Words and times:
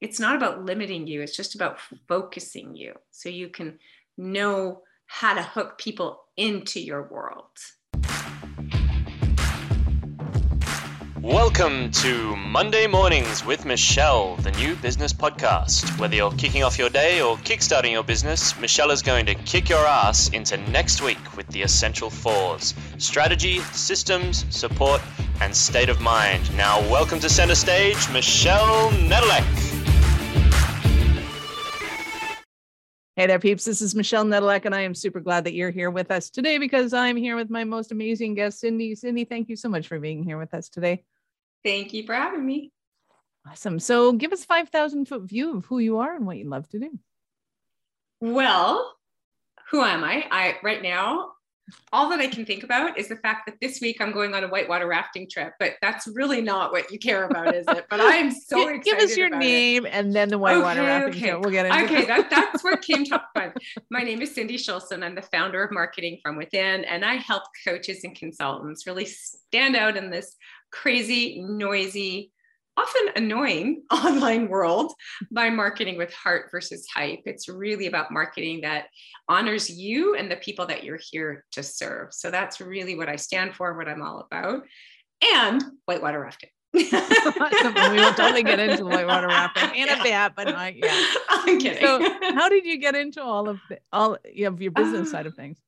it's 0.00 0.20
not 0.20 0.36
about 0.36 0.64
limiting 0.64 1.08
you, 1.08 1.20
it's 1.22 1.36
just 1.36 1.56
about 1.56 1.78
focusing 2.06 2.76
you 2.76 2.94
so 3.10 3.28
you 3.28 3.48
can 3.48 3.78
know 4.16 4.82
how 5.06 5.34
to 5.34 5.42
hook 5.42 5.76
people 5.78 6.20
into 6.36 6.80
your 6.80 7.02
world. 7.02 7.46
Welcome 11.20 11.90
to 11.90 12.36
Monday 12.36 12.86
Mornings 12.86 13.44
with 13.44 13.64
Michelle, 13.64 14.36
the 14.36 14.52
new 14.52 14.76
business 14.76 15.12
podcast. 15.12 15.98
Whether 15.98 16.14
you're 16.14 16.30
kicking 16.30 16.62
off 16.62 16.78
your 16.78 16.90
day 16.90 17.20
or 17.20 17.36
kickstarting 17.38 17.90
your 17.90 18.04
business, 18.04 18.58
Michelle 18.60 18.92
is 18.92 19.02
going 19.02 19.26
to 19.26 19.34
kick 19.34 19.68
your 19.68 19.84
ass 19.84 20.28
into 20.28 20.56
next 20.70 21.02
week 21.02 21.36
with 21.36 21.48
the 21.48 21.62
essential 21.62 22.08
fours 22.08 22.72
strategy, 22.98 23.58
systems, 23.72 24.46
support, 24.50 25.02
and 25.40 25.54
state 25.54 25.88
of 25.88 26.00
mind. 26.00 26.56
Now, 26.56 26.80
welcome 26.88 27.18
to 27.18 27.28
center 27.28 27.56
stage, 27.56 28.08
Michelle 28.10 28.90
Nedelec. 28.90 29.77
Hey 33.18 33.26
there, 33.26 33.40
peeps. 33.40 33.64
This 33.64 33.82
is 33.82 33.96
Michelle 33.96 34.24
Nedelec, 34.24 34.64
and 34.64 34.72
I 34.72 34.82
am 34.82 34.94
super 34.94 35.18
glad 35.18 35.42
that 35.42 35.52
you're 35.52 35.72
here 35.72 35.90
with 35.90 36.12
us 36.12 36.30
today 36.30 36.58
because 36.58 36.92
I'm 36.92 37.16
here 37.16 37.34
with 37.34 37.50
my 37.50 37.64
most 37.64 37.90
amazing 37.90 38.34
guest, 38.34 38.60
Cindy. 38.60 38.94
Cindy, 38.94 39.24
thank 39.24 39.48
you 39.48 39.56
so 39.56 39.68
much 39.68 39.88
for 39.88 39.98
being 39.98 40.22
here 40.22 40.38
with 40.38 40.54
us 40.54 40.68
today. 40.68 41.02
Thank 41.64 41.92
you 41.92 42.06
for 42.06 42.14
having 42.14 42.46
me. 42.46 42.70
Awesome. 43.44 43.80
So, 43.80 44.12
give 44.12 44.32
us 44.32 44.44
5,000 44.44 45.06
foot 45.06 45.22
view 45.22 45.56
of 45.56 45.64
who 45.64 45.80
you 45.80 45.98
are 45.98 46.14
and 46.14 46.28
what 46.28 46.36
you 46.36 46.48
love 46.48 46.68
to 46.68 46.78
do. 46.78 46.96
Well, 48.20 48.94
who 49.72 49.82
am 49.82 50.04
I? 50.04 50.24
I 50.30 50.54
right 50.62 50.80
now 50.80 51.32
all 51.92 52.08
that 52.10 52.20
I 52.20 52.26
can 52.26 52.44
think 52.44 52.62
about 52.62 52.98
is 52.98 53.08
the 53.08 53.16
fact 53.16 53.46
that 53.46 53.56
this 53.60 53.80
week 53.80 54.00
I'm 54.00 54.12
going 54.12 54.34
on 54.34 54.44
a 54.44 54.48
whitewater 54.48 54.86
rafting 54.86 55.28
trip, 55.28 55.52
but 55.58 55.74
that's 55.82 56.06
really 56.06 56.40
not 56.40 56.72
what 56.72 56.90
you 56.90 56.98
care 56.98 57.24
about, 57.24 57.54
is 57.54 57.66
it? 57.68 57.86
But 57.90 58.00
I'm 58.00 58.30
so 58.46 58.68
excited. 58.68 58.84
Give 58.84 58.98
us 58.98 59.16
your 59.16 59.30
name 59.30 59.86
it. 59.86 59.90
and 59.90 60.14
then 60.14 60.28
the 60.28 60.38
whitewater 60.38 60.80
okay, 60.80 60.88
rafting 60.88 61.10
okay. 61.10 61.30
trip. 61.30 61.40
We'll 61.40 61.52
get 61.52 61.66
into 61.66 61.84
Okay, 61.84 62.04
that, 62.06 62.30
that's 62.30 62.64
what 62.64 62.82
came 62.82 63.04
to 63.06 63.22
fun. 63.34 63.52
My 63.90 64.02
name 64.02 64.22
is 64.22 64.34
Cindy 64.34 64.56
Schulson. 64.56 65.02
I'm 65.02 65.14
the 65.14 65.22
founder 65.22 65.62
of 65.62 65.72
Marketing 65.72 66.18
from 66.22 66.36
Within, 66.36 66.84
and 66.84 67.04
I 67.04 67.14
help 67.14 67.44
coaches 67.66 68.04
and 68.04 68.14
consultants 68.14 68.86
really 68.86 69.04
stand 69.04 69.76
out 69.76 69.96
in 69.96 70.10
this 70.10 70.36
crazy, 70.70 71.40
noisy, 71.40 72.32
often 72.78 73.22
annoying 73.22 73.82
online 73.90 74.48
world 74.48 74.92
by 75.30 75.50
marketing 75.50 75.98
with 75.98 76.12
heart 76.12 76.50
versus 76.50 76.86
hype. 76.92 77.20
It's 77.24 77.48
really 77.48 77.86
about 77.86 78.12
marketing 78.12 78.62
that 78.62 78.86
honors 79.28 79.68
you 79.68 80.14
and 80.14 80.30
the 80.30 80.36
people 80.36 80.66
that 80.66 80.84
you're 80.84 81.00
here 81.10 81.44
to 81.52 81.62
serve. 81.62 82.12
So 82.12 82.30
that's 82.30 82.60
really 82.60 82.94
what 82.96 83.08
I 83.08 83.16
stand 83.16 83.54
for, 83.54 83.76
what 83.76 83.88
I'm 83.88 84.02
all 84.02 84.20
about. 84.20 84.62
And 85.34 85.62
whitewater 85.86 86.20
rafting. 86.20 86.50
we 86.72 86.82
will 86.82 88.14
totally 88.14 88.42
get 88.42 88.60
into 88.60 88.84
whitewater 88.84 89.26
rafting 89.26 89.70
and 89.80 89.90
yeah. 89.90 90.00
a 90.00 90.04
bat, 90.04 90.32
but 90.36 90.48
not 90.48 90.76
yet. 90.76 91.16
I'm 91.28 91.58
kidding. 91.58 91.80
So, 91.80 91.98
how 92.34 92.48
did 92.48 92.66
you 92.66 92.78
get 92.78 92.94
into 92.94 93.22
all 93.22 93.48
of 93.48 93.58
the, 93.68 93.78
all 93.92 94.14
of 94.14 94.60
your 94.60 94.70
business 94.70 95.08
uh, 95.08 95.10
side 95.10 95.26
of 95.26 95.34
things? 95.34 95.58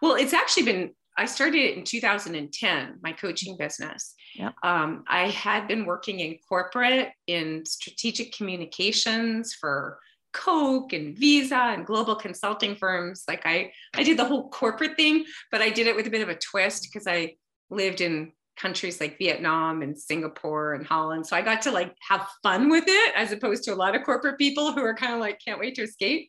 Well, 0.00 0.14
it's 0.14 0.32
actually 0.32 0.62
been 0.62 0.94
I 1.16 1.26
started 1.26 1.58
it 1.58 1.76
in 1.76 1.84
2010, 1.84 2.98
my 3.02 3.12
coaching 3.12 3.56
business. 3.56 4.14
Yeah. 4.34 4.50
Um, 4.62 5.04
I 5.06 5.28
had 5.28 5.68
been 5.68 5.84
working 5.84 6.20
in 6.20 6.38
corporate 6.48 7.10
in 7.26 7.64
strategic 7.64 8.36
communications 8.36 9.54
for 9.54 9.98
Coke 10.32 10.92
and 10.92 11.16
Visa 11.16 11.56
and 11.56 11.86
global 11.86 12.16
consulting 12.16 12.74
firms. 12.74 13.22
Like 13.28 13.46
I, 13.46 13.72
I 13.94 14.02
did 14.02 14.18
the 14.18 14.24
whole 14.24 14.50
corporate 14.50 14.96
thing, 14.96 15.24
but 15.52 15.62
I 15.62 15.70
did 15.70 15.86
it 15.86 15.94
with 15.94 16.06
a 16.06 16.10
bit 16.10 16.22
of 16.22 16.28
a 16.28 16.36
twist 16.36 16.88
because 16.90 17.06
I 17.06 17.36
lived 17.70 18.00
in 18.00 18.32
countries 18.56 19.00
like 19.00 19.18
Vietnam 19.18 19.82
and 19.82 19.98
Singapore 19.98 20.74
and 20.74 20.86
Holland. 20.86 21.26
So 21.26 21.36
I 21.36 21.42
got 21.42 21.62
to 21.62 21.70
like 21.70 21.94
have 22.08 22.28
fun 22.42 22.68
with 22.70 22.84
it 22.86 23.14
as 23.16 23.32
opposed 23.32 23.64
to 23.64 23.74
a 23.74 23.76
lot 23.76 23.96
of 23.96 24.04
corporate 24.04 24.38
people 24.38 24.72
who 24.72 24.82
are 24.84 24.94
kind 24.94 25.14
of 25.14 25.20
like, 25.20 25.40
can't 25.44 25.60
wait 25.60 25.74
to 25.76 25.82
escape. 25.82 26.28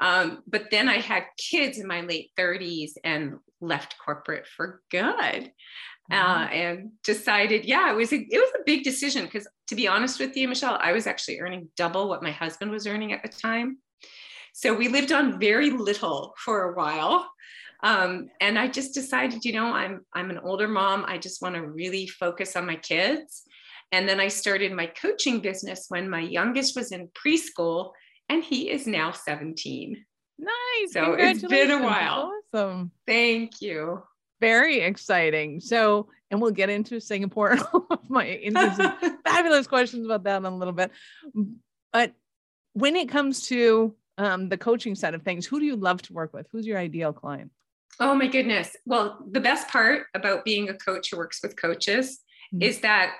Um, 0.00 0.42
but 0.46 0.70
then 0.70 0.88
I 0.88 0.98
had 0.98 1.24
kids 1.38 1.78
in 1.78 1.86
my 1.86 2.02
late 2.02 2.30
30s 2.38 2.92
and 3.04 3.38
left 3.60 3.96
corporate 3.98 4.46
for 4.46 4.82
good. 4.90 5.52
Uh, 6.08 6.46
and 6.52 6.90
decided, 7.02 7.64
yeah, 7.64 7.90
it 7.90 7.96
was 7.96 8.12
a, 8.12 8.16
it 8.16 8.38
was 8.38 8.52
a 8.54 8.64
big 8.64 8.84
decision 8.84 9.24
because 9.24 9.48
to 9.66 9.74
be 9.74 9.88
honest 9.88 10.20
with 10.20 10.36
you, 10.36 10.46
Michelle, 10.46 10.78
I 10.80 10.92
was 10.92 11.08
actually 11.08 11.40
earning 11.40 11.68
double 11.76 12.08
what 12.08 12.22
my 12.22 12.30
husband 12.30 12.70
was 12.70 12.86
earning 12.86 13.12
at 13.12 13.24
the 13.24 13.28
time. 13.28 13.78
So 14.52 14.72
we 14.72 14.86
lived 14.86 15.10
on 15.10 15.40
very 15.40 15.70
little 15.70 16.32
for 16.38 16.70
a 16.70 16.76
while. 16.76 17.28
Um, 17.82 18.28
and 18.40 18.58
I 18.58 18.68
just 18.68 18.94
decided, 18.94 19.44
you 19.44 19.52
know, 19.52 19.66
I'm 19.66 20.06
I'm 20.14 20.30
an 20.30 20.38
older 20.38 20.68
mom. 20.68 21.04
I 21.06 21.18
just 21.18 21.42
want 21.42 21.56
to 21.56 21.66
really 21.66 22.06
focus 22.06 22.56
on 22.56 22.66
my 22.66 22.76
kids. 22.76 23.42
And 23.92 24.08
then 24.08 24.18
I 24.18 24.28
started 24.28 24.72
my 24.72 24.86
coaching 24.86 25.40
business 25.40 25.86
when 25.88 26.08
my 26.08 26.20
youngest 26.20 26.74
was 26.76 26.92
in 26.92 27.08
preschool 27.08 27.90
and 28.28 28.42
he 28.42 28.70
is 28.70 28.86
now 28.86 29.12
17. 29.12 30.04
Nice. 30.38 30.92
So 30.92 31.14
it's 31.14 31.42
been 31.42 31.70
a 31.70 31.82
while. 31.82 32.32
Awesome. 32.52 32.90
Thank 33.06 33.60
you. 33.60 34.02
Very 34.40 34.80
exciting. 34.80 35.60
So, 35.60 36.08
and 36.30 36.42
we'll 36.42 36.50
get 36.50 36.68
into 36.68 37.00
Singapore 37.00 37.52
and 37.52 37.62
all 37.72 37.86
of 37.90 38.10
my 38.10 38.38
fabulous 39.24 39.66
questions 39.66 40.04
about 40.04 40.24
that 40.24 40.38
in 40.38 40.44
a 40.44 40.56
little 40.56 40.74
bit. 40.74 40.90
But 41.92 42.12
when 42.74 42.96
it 42.96 43.08
comes 43.08 43.46
to 43.48 43.94
um, 44.18 44.48
the 44.48 44.58
coaching 44.58 44.94
side 44.94 45.14
of 45.14 45.22
things, 45.22 45.46
who 45.46 45.58
do 45.58 45.66
you 45.66 45.76
love 45.76 46.02
to 46.02 46.12
work 46.12 46.34
with? 46.34 46.46
Who's 46.52 46.66
your 46.66 46.78
ideal 46.78 47.12
client? 47.12 47.50
Oh 47.98 48.14
my 48.14 48.26
goodness. 48.26 48.76
Well, 48.84 49.18
the 49.30 49.40
best 49.40 49.68
part 49.68 50.06
about 50.14 50.44
being 50.44 50.68
a 50.68 50.74
coach 50.74 51.10
who 51.10 51.16
works 51.16 51.40
with 51.42 51.56
coaches 51.56 52.18
mm-hmm. 52.54 52.62
is 52.62 52.80
that, 52.80 53.14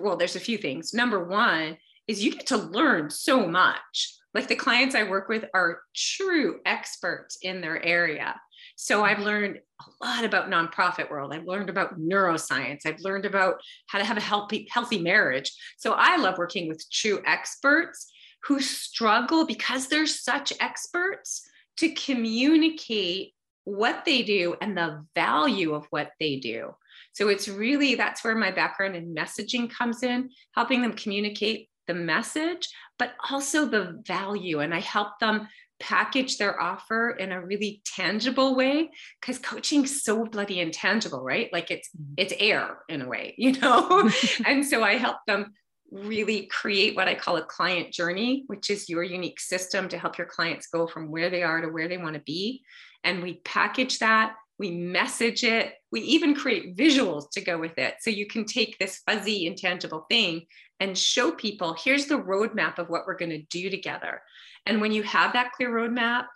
well, 0.00 0.16
there's 0.16 0.36
a 0.36 0.40
few 0.40 0.56
things. 0.56 0.94
Number 0.94 1.22
one 1.22 1.76
is 2.08 2.24
you 2.24 2.32
get 2.32 2.46
to 2.48 2.56
learn 2.56 3.10
so 3.10 3.46
much. 3.46 4.16
Like 4.34 4.48
the 4.48 4.56
clients 4.56 4.94
I 4.94 5.04
work 5.04 5.28
with 5.28 5.44
are 5.54 5.80
true 5.94 6.60
experts 6.64 7.38
in 7.42 7.60
their 7.60 7.84
area. 7.84 8.34
So 8.76 9.04
I've 9.04 9.20
learned 9.20 9.58
a 9.80 10.04
lot 10.04 10.24
about 10.24 10.50
nonprofit 10.50 11.10
world. 11.10 11.32
I've 11.32 11.46
learned 11.46 11.70
about 11.70 12.00
neuroscience. 12.00 12.80
I've 12.86 13.00
learned 13.00 13.26
about 13.26 13.56
how 13.88 13.98
to 13.98 14.04
have 14.04 14.16
a 14.16 14.22
healthy 14.22 14.66
healthy 14.70 15.00
marriage. 15.00 15.52
So 15.76 15.92
I 15.92 16.16
love 16.16 16.38
working 16.38 16.68
with 16.68 16.84
true 16.90 17.22
experts 17.26 18.10
who 18.44 18.60
struggle 18.60 19.46
because 19.46 19.88
they're 19.88 20.06
such 20.06 20.52
experts 20.60 21.48
to 21.78 21.90
communicate 21.90 23.34
what 23.64 24.04
they 24.04 24.22
do 24.22 24.56
and 24.60 24.76
the 24.76 25.04
value 25.14 25.74
of 25.74 25.86
what 25.90 26.10
they 26.18 26.36
do. 26.36 26.74
So 27.12 27.28
it's 27.28 27.48
really 27.48 27.94
that's 27.94 28.24
where 28.24 28.34
my 28.34 28.50
background 28.50 28.96
in 28.96 29.14
messaging 29.14 29.70
comes 29.70 30.02
in, 30.02 30.30
helping 30.54 30.82
them 30.82 30.94
communicate 30.94 31.68
the 31.92 32.00
message, 32.00 32.68
but 32.98 33.12
also 33.30 33.66
the 33.66 34.02
value. 34.06 34.60
And 34.60 34.74
I 34.74 34.80
help 34.80 35.18
them 35.20 35.48
package 35.80 36.38
their 36.38 36.60
offer 36.60 37.10
in 37.10 37.32
a 37.32 37.44
really 37.44 37.82
tangible 37.84 38.54
way 38.54 38.88
because 39.20 39.38
coaching's 39.38 40.04
so 40.04 40.24
bloody 40.24 40.60
intangible 40.60 41.24
right 41.24 41.52
like 41.52 41.72
it's 41.72 41.88
mm-hmm. 41.88 42.14
it's 42.18 42.32
air 42.38 42.78
in 42.88 43.02
a 43.02 43.08
way 43.08 43.34
you 43.38 43.50
know 43.58 44.08
and 44.46 44.64
so 44.64 44.84
i 44.84 44.92
help 44.96 45.16
them 45.26 45.52
really 45.90 46.46
create 46.46 46.94
what 46.94 47.08
i 47.08 47.16
call 47.16 47.36
a 47.36 47.42
client 47.42 47.92
journey 47.92 48.44
which 48.46 48.70
is 48.70 48.88
your 48.88 49.02
unique 49.02 49.40
system 49.40 49.88
to 49.88 49.98
help 49.98 50.16
your 50.18 50.26
clients 50.28 50.68
go 50.68 50.86
from 50.86 51.10
where 51.10 51.30
they 51.30 51.42
are 51.42 51.60
to 51.60 51.66
where 51.66 51.88
they 51.88 51.98
want 51.98 52.14
to 52.14 52.22
be 52.22 52.62
and 53.02 53.20
we 53.20 53.40
package 53.44 53.98
that 53.98 54.36
we 54.58 54.70
message 54.70 55.44
it 55.44 55.74
we 55.90 56.00
even 56.00 56.34
create 56.34 56.76
visuals 56.76 57.30
to 57.32 57.40
go 57.40 57.58
with 57.58 57.76
it 57.78 57.94
so 58.00 58.10
you 58.10 58.26
can 58.26 58.44
take 58.44 58.78
this 58.78 59.02
fuzzy 59.06 59.46
intangible 59.46 60.06
thing 60.10 60.46
and 60.82 60.98
show 60.98 61.30
people 61.30 61.74
here's 61.74 62.06
the 62.06 62.18
roadmap 62.18 62.78
of 62.78 62.88
what 62.88 63.06
we're 63.06 63.16
going 63.16 63.30
to 63.30 63.42
do 63.42 63.70
together. 63.70 64.20
And 64.66 64.80
when 64.80 64.90
you 64.90 65.04
have 65.04 65.32
that 65.32 65.52
clear 65.52 65.70
roadmap, 65.70 66.26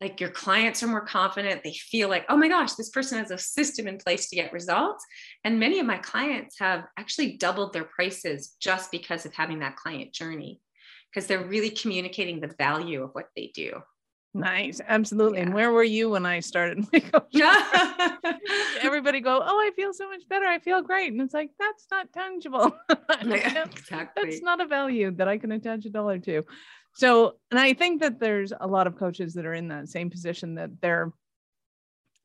like 0.00 0.20
your 0.20 0.30
clients 0.30 0.80
are 0.82 0.86
more 0.86 1.04
confident, 1.04 1.62
they 1.64 1.72
feel 1.72 2.08
like, 2.08 2.24
oh 2.28 2.36
my 2.36 2.46
gosh, 2.46 2.74
this 2.74 2.90
person 2.90 3.18
has 3.18 3.32
a 3.32 3.38
system 3.38 3.88
in 3.88 3.98
place 3.98 4.28
to 4.28 4.36
get 4.36 4.52
results. 4.52 5.04
And 5.42 5.58
many 5.58 5.80
of 5.80 5.86
my 5.86 5.98
clients 5.98 6.56
have 6.60 6.84
actually 6.96 7.36
doubled 7.36 7.72
their 7.72 7.84
prices 7.84 8.54
just 8.60 8.92
because 8.92 9.26
of 9.26 9.34
having 9.34 9.58
that 9.60 9.74
client 9.74 10.12
journey, 10.12 10.60
because 11.10 11.26
they're 11.26 11.44
really 11.44 11.70
communicating 11.70 12.40
the 12.40 12.54
value 12.58 13.02
of 13.02 13.10
what 13.12 13.26
they 13.34 13.50
do. 13.54 13.80
Nice, 14.36 14.82
absolutely. 14.86 15.38
Yeah. 15.38 15.46
And 15.46 15.54
where 15.54 15.72
were 15.72 15.82
you 15.82 16.10
when 16.10 16.26
I 16.26 16.40
started 16.40 16.84
my 16.92 17.00
coaching? 17.12 17.42
Everybody 18.82 19.20
go, 19.20 19.42
oh, 19.42 19.58
I 19.58 19.70
feel 19.74 19.94
so 19.94 20.08
much 20.08 20.28
better. 20.28 20.44
I 20.44 20.58
feel 20.58 20.82
great, 20.82 21.12
and 21.12 21.20
it's 21.22 21.32
like 21.32 21.50
that's 21.58 21.86
not 21.90 22.12
tangible. 22.12 22.76
exactly. 23.20 24.04
That's 24.14 24.42
not 24.42 24.60
a 24.60 24.66
value 24.66 25.10
that 25.12 25.26
I 25.26 25.38
can 25.38 25.52
attach 25.52 25.86
a 25.86 25.90
dollar 25.90 26.18
to. 26.18 26.42
So, 26.92 27.36
and 27.50 27.58
I 27.58 27.72
think 27.72 28.02
that 28.02 28.20
there's 28.20 28.52
a 28.58 28.66
lot 28.66 28.86
of 28.86 28.98
coaches 28.98 29.34
that 29.34 29.46
are 29.46 29.54
in 29.54 29.68
that 29.68 29.88
same 29.88 30.10
position 30.10 30.56
that 30.56 30.80
they're 30.80 31.12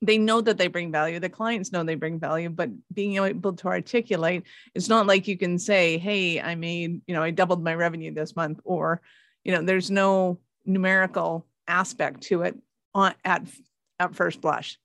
they 0.04 0.18
know 0.18 0.42
that 0.42 0.58
they 0.58 0.68
bring 0.68 0.92
value 0.92 1.20
the 1.20 1.30
clients 1.30 1.72
know 1.72 1.84
they 1.84 1.94
bring 1.94 2.20
value 2.20 2.50
but 2.50 2.72
being 2.92 3.24
able 3.24 3.54
to 3.54 3.68
articulate 3.68 4.42
it's 4.74 4.90
not 4.90 5.06
like 5.06 5.28
you 5.28 5.38
can 5.38 5.60
say 5.60 6.00
hey 6.00 6.42
i 6.42 6.56
made 6.56 7.02
you 7.06 7.14
know 7.14 7.22
i 7.22 7.30
doubled 7.30 7.64
my 7.64 7.76
revenue 7.76 8.12
this 8.12 8.36
month 8.36 8.60
or 8.64 9.00
you 9.44 9.52
know 9.52 9.62
there's 9.62 9.92
no 9.92 10.40
numerical 10.66 11.46
aspect 11.68 12.22
to 12.22 12.42
it 12.44 12.58
on 12.94 13.14
at 13.24 13.44
at 14.00 14.16
first 14.16 14.42
blush 14.42 14.78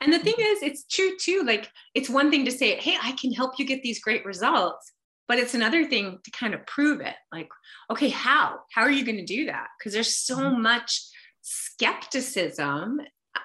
and 0.00 0.12
the 0.12 0.18
thing 0.18 0.34
is 0.38 0.62
it's 0.62 0.84
true 0.84 1.16
too 1.18 1.42
like 1.44 1.70
it's 1.94 2.08
one 2.08 2.30
thing 2.30 2.44
to 2.44 2.52
say 2.52 2.76
hey 2.76 2.96
i 3.02 3.12
can 3.12 3.32
help 3.32 3.58
you 3.58 3.66
get 3.66 3.82
these 3.82 4.00
great 4.00 4.24
results 4.24 4.92
but 5.26 5.38
it's 5.38 5.54
another 5.54 5.86
thing 5.86 6.18
to 6.24 6.30
kind 6.30 6.54
of 6.54 6.66
prove 6.66 7.00
it 7.00 7.14
like 7.32 7.48
okay 7.90 8.08
how 8.08 8.58
how 8.72 8.82
are 8.82 8.90
you 8.90 9.04
going 9.04 9.16
to 9.16 9.24
do 9.24 9.46
that 9.46 9.68
because 9.78 9.92
there's 9.92 10.16
so 10.16 10.36
mm-hmm. 10.36 10.62
much 10.62 11.00
skepticism 11.42 13.00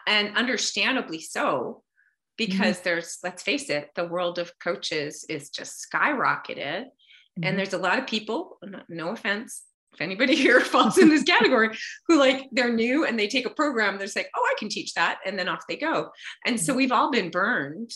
and 0.07 0.35
understandably 0.37 1.19
so 1.19 1.83
because 2.37 2.77
mm-hmm. 2.77 2.83
there's 2.83 3.17
let's 3.23 3.43
face 3.43 3.69
it 3.69 3.89
the 3.95 4.07
world 4.07 4.39
of 4.39 4.51
coaches 4.59 5.25
is 5.29 5.49
just 5.49 5.85
skyrocketed 5.91 6.83
mm-hmm. 6.83 7.43
and 7.43 7.57
there's 7.57 7.73
a 7.73 7.77
lot 7.77 7.99
of 7.99 8.07
people 8.07 8.57
no 8.87 9.09
offense 9.09 9.63
if 9.93 10.01
anybody 10.01 10.35
here 10.45 10.59
falls 10.59 10.97
in 10.97 11.09
this 11.09 11.23
category 11.23 11.77
who 12.07 12.17
like 12.17 12.47
they're 12.51 12.73
new 12.73 13.05
and 13.05 13.17
they 13.17 13.27
take 13.27 13.45
a 13.45 13.51
program 13.51 13.97
they're 13.97 14.07
like 14.15 14.29
oh 14.35 14.47
i 14.49 14.53
can 14.57 14.69
teach 14.69 14.93
that 14.93 15.19
and 15.25 15.37
then 15.37 15.49
off 15.49 15.63
they 15.67 15.77
go. 15.77 16.09
And 16.45 16.59
so 16.59 16.73
we've 16.73 16.91
all 16.91 17.11
been 17.11 17.31
burned 17.31 17.91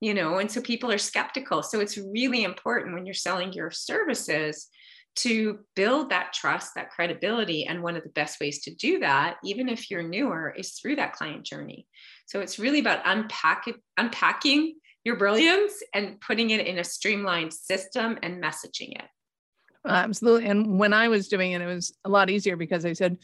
you 0.00 0.12
know 0.12 0.38
and 0.38 0.50
so 0.50 0.60
people 0.60 0.90
are 0.90 0.98
skeptical. 0.98 1.62
So 1.62 1.80
it's 1.80 1.98
really 1.98 2.44
important 2.44 2.94
when 2.94 3.06
you're 3.06 3.14
selling 3.14 3.52
your 3.52 3.70
services 3.70 4.68
to 5.16 5.60
build 5.76 6.10
that 6.10 6.32
trust 6.32 6.74
that 6.74 6.90
credibility 6.90 7.66
and 7.66 7.82
one 7.82 7.96
of 7.96 8.02
the 8.02 8.08
best 8.10 8.40
ways 8.40 8.62
to 8.62 8.74
do 8.74 8.98
that 8.98 9.36
even 9.44 9.68
if 9.68 9.88
you're 9.88 10.02
newer 10.02 10.52
is 10.56 10.72
through 10.72 10.96
that 10.96 11.12
client 11.12 11.44
journey. 11.44 11.86
So 12.26 12.40
it's 12.40 12.58
really 12.58 12.80
about 12.80 13.02
unpack 13.04 13.66
unpacking 13.96 14.74
your 15.04 15.16
brilliance 15.16 15.74
and 15.92 16.18
putting 16.20 16.50
it 16.50 16.66
in 16.66 16.78
a 16.78 16.84
streamlined 16.84 17.52
system 17.52 18.18
and 18.22 18.42
messaging 18.42 18.92
it 18.92 19.04
absolutely 19.86 20.48
and 20.48 20.78
when 20.78 20.92
i 20.92 21.08
was 21.08 21.28
doing 21.28 21.52
it 21.52 21.60
it 21.60 21.66
was 21.66 21.96
a 22.04 22.08
lot 22.08 22.30
easier 22.30 22.56
because 22.56 22.84
i 22.84 22.92
said 22.92 23.18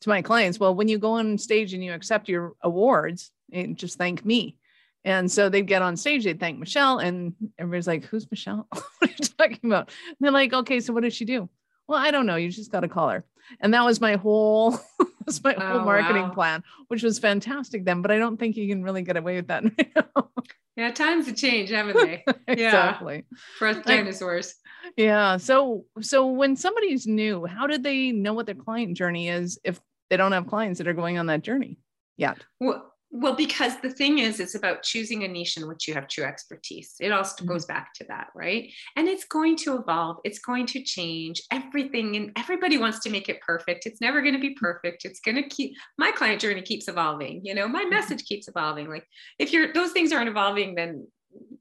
to 0.00 0.08
my 0.08 0.22
clients 0.22 0.60
well 0.60 0.74
when 0.74 0.88
you 0.88 0.98
go 0.98 1.12
on 1.12 1.38
stage 1.38 1.74
and 1.74 1.82
you 1.82 1.92
accept 1.92 2.28
your 2.28 2.54
awards 2.62 3.30
eh, 3.52 3.66
just 3.74 3.98
thank 3.98 4.24
me 4.24 4.58
and 5.04 5.30
so 5.30 5.48
they'd 5.48 5.66
get 5.66 5.82
on 5.82 5.96
stage, 5.96 6.24
they'd 6.24 6.40
thank 6.40 6.58
Michelle, 6.58 6.98
and 6.98 7.34
everybody's 7.58 7.86
like, 7.86 8.04
Who's 8.06 8.30
Michelle? 8.30 8.66
what 8.72 8.84
are 9.02 9.08
you 9.08 9.26
talking 9.38 9.70
about? 9.70 9.90
And 10.08 10.16
they're 10.20 10.30
like, 10.30 10.52
Okay, 10.52 10.80
so 10.80 10.92
what 10.92 11.02
does 11.02 11.14
she 11.14 11.24
do? 11.24 11.48
Well, 11.86 11.98
I 11.98 12.10
don't 12.10 12.26
know. 12.26 12.36
You 12.36 12.48
just 12.50 12.72
got 12.72 12.80
to 12.80 12.88
call 12.88 13.10
her. 13.10 13.24
And 13.60 13.74
that 13.74 13.84
was 13.84 14.00
my 14.00 14.16
whole 14.16 14.78
was 15.26 15.42
my 15.42 15.54
oh, 15.54 15.60
whole 15.60 15.84
marketing 15.84 16.28
wow. 16.28 16.34
plan, 16.34 16.64
which 16.88 17.02
was 17.02 17.18
fantastic 17.18 17.84
then. 17.84 18.02
But 18.02 18.10
I 18.10 18.18
don't 18.18 18.38
think 18.38 18.56
you 18.56 18.68
can 18.68 18.82
really 18.82 19.02
get 19.02 19.16
away 19.16 19.36
with 19.36 19.48
that 19.48 19.64
now. 19.96 20.30
Yeah, 20.76 20.90
times 20.90 21.26
have 21.26 21.36
changed, 21.36 21.72
haven't 21.72 21.96
they? 21.96 22.24
exactly. 22.48 23.24
Yeah. 23.30 23.38
For 23.58 23.68
us 23.68 23.76
dinosaurs. 23.84 24.54
Yeah. 24.96 25.36
So 25.36 25.84
so 26.00 26.26
when 26.26 26.56
somebody's 26.56 27.06
new, 27.06 27.46
how 27.46 27.66
do 27.66 27.78
they 27.78 28.12
know 28.12 28.32
what 28.32 28.46
their 28.46 28.54
client 28.54 28.96
journey 28.96 29.28
is 29.28 29.58
if 29.62 29.80
they 30.10 30.16
don't 30.16 30.32
have 30.32 30.46
clients 30.46 30.78
that 30.78 30.88
are 30.88 30.94
going 30.94 31.18
on 31.18 31.26
that 31.26 31.42
journey 31.42 31.78
yet? 32.16 32.38
Well, 32.60 32.93
well, 33.16 33.36
because 33.36 33.80
the 33.80 33.90
thing 33.90 34.18
is, 34.18 34.40
it's 34.40 34.56
about 34.56 34.82
choosing 34.82 35.22
a 35.22 35.28
niche 35.28 35.56
in 35.56 35.68
which 35.68 35.86
you 35.86 35.94
have 35.94 36.08
true 36.08 36.24
expertise. 36.24 36.96
It 36.98 37.12
also 37.12 37.36
mm-hmm. 37.36 37.52
goes 37.52 37.64
back 37.64 37.94
to 37.94 38.04
that, 38.08 38.30
right? 38.34 38.72
And 38.96 39.06
it's 39.06 39.24
going 39.24 39.54
to 39.58 39.78
evolve, 39.78 40.16
it's 40.24 40.40
going 40.40 40.66
to 40.66 40.82
change 40.82 41.40
everything, 41.52 42.16
and 42.16 42.32
everybody 42.36 42.76
wants 42.76 42.98
to 43.00 43.10
make 43.10 43.28
it 43.28 43.40
perfect. 43.40 43.86
It's 43.86 44.00
never 44.00 44.20
going 44.20 44.34
to 44.34 44.40
be 44.40 44.54
perfect. 44.54 45.04
It's 45.04 45.20
going 45.20 45.36
to 45.36 45.48
keep 45.48 45.76
my 45.96 46.10
client 46.10 46.40
journey 46.40 46.60
keeps 46.62 46.88
evolving. 46.88 47.42
You 47.44 47.54
know, 47.54 47.68
my 47.68 47.82
mm-hmm. 47.82 47.90
message 47.90 48.24
keeps 48.24 48.48
evolving. 48.48 48.90
Like 48.90 49.06
if 49.38 49.52
you're 49.52 49.72
those 49.72 49.92
things 49.92 50.12
aren't 50.12 50.28
evolving, 50.28 50.74
then 50.74 51.06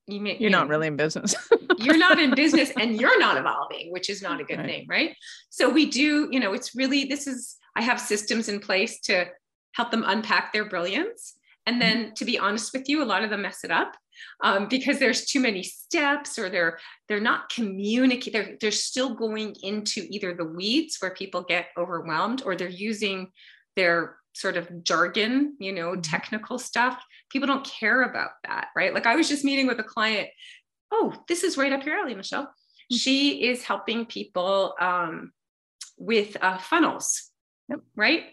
you 0.07 0.21
may, 0.21 0.31
you're 0.31 0.41
you 0.41 0.49
not 0.49 0.69
really 0.69 0.88
in 0.88 0.95
business. 0.95 1.35
you're 1.77 1.97
not 1.97 2.17
in 2.17 2.33
business 2.35 2.71
and 2.79 2.99
you're 2.99 3.19
not 3.19 3.38
evolving, 3.38 3.91
which 3.91 4.09
is 4.09 4.23
not 4.23 4.41
a 4.41 4.44
good 4.44 4.57
right. 4.57 4.65
thing, 4.65 4.85
right? 4.89 5.15
So 5.51 5.69
we 5.69 5.85
do, 5.85 6.29
you 6.31 6.39
know, 6.39 6.53
it's 6.53 6.73
really 6.73 7.06
this 7.06 7.27
is 7.27 7.57
I 7.75 7.83
have 7.83 7.99
systems 7.99 8.49
in 8.49 8.59
place 8.59 8.99
to 9.01 9.27
help 9.75 9.91
them 9.91 10.03
unpack 10.07 10.51
their 10.51 10.67
brilliance 10.67 11.35
and 11.65 11.81
mm-hmm. 11.81 12.01
then 12.04 12.13
to 12.15 12.25
be 12.25 12.39
honest 12.39 12.74
with 12.74 12.89
you, 12.89 13.04
a 13.04 13.06
lot 13.06 13.24
of 13.24 13.30
them 13.30 13.44
mess 13.44 13.63
it 13.63 13.71
up 13.71 13.95
um, 14.44 14.68
because 14.68 15.00
there's 15.00 15.25
too 15.25 15.39
many 15.39 15.63
steps 15.63 16.38
or 16.38 16.50
they're 16.50 16.80
they're 17.07 17.19
not 17.19 17.50
communicating. 17.50 18.33
They're, 18.33 18.57
they're 18.60 18.71
still 18.71 19.13
going 19.15 19.56
into 19.63 20.06
either 20.10 20.33
the 20.33 20.45
weeds 20.45 20.98
where 21.00 21.13
people 21.13 21.44
get 21.44 21.68
overwhelmed 21.77 22.44
or 22.45 22.56
they're 22.56 22.68
using 22.68 23.31
their 23.75 24.18
sort 24.33 24.57
of 24.57 24.83
jargon, 24.83 25.56
you 25.60 25.71
know, 25.71 25.92
mm-hmm. 25.92 26.01
technical 26.01 26.60
stuff. 26.60 27.01
People 27.30 27.48
don't 27.48 27.66
care 27.66 28.04
about 28.04 28.31
that, 28.45 28.68
right? 28.75 28.94
Like 28.94 29.06
I 29.06 29.16
was 29.16 29.30
just 29.30 29.45
meeting 29.45 29.68
with 29.68 29.80
a 29.80 29.83
client. 29.83 30.30
Oh, 30.92 31.13
this 31.27 31.44
is 31.44 31.57
right 31.57 31.74
up 31.74 31.86
your 31.86 31.98
alley, 31.98 32.16
Michelle. 32.16 32.44
Mm-hmm. 32.44 32.95
She 32.95 33.48
is 33.48 33.63
helping 33.63 34.06
people 34.06 34.75
um, 34.80 35.31
with 35.98 36.36
uh, 36.42 36.57
funnels, 36.57 37.30
yep. 37.69 37.80
right? 37.95 38.24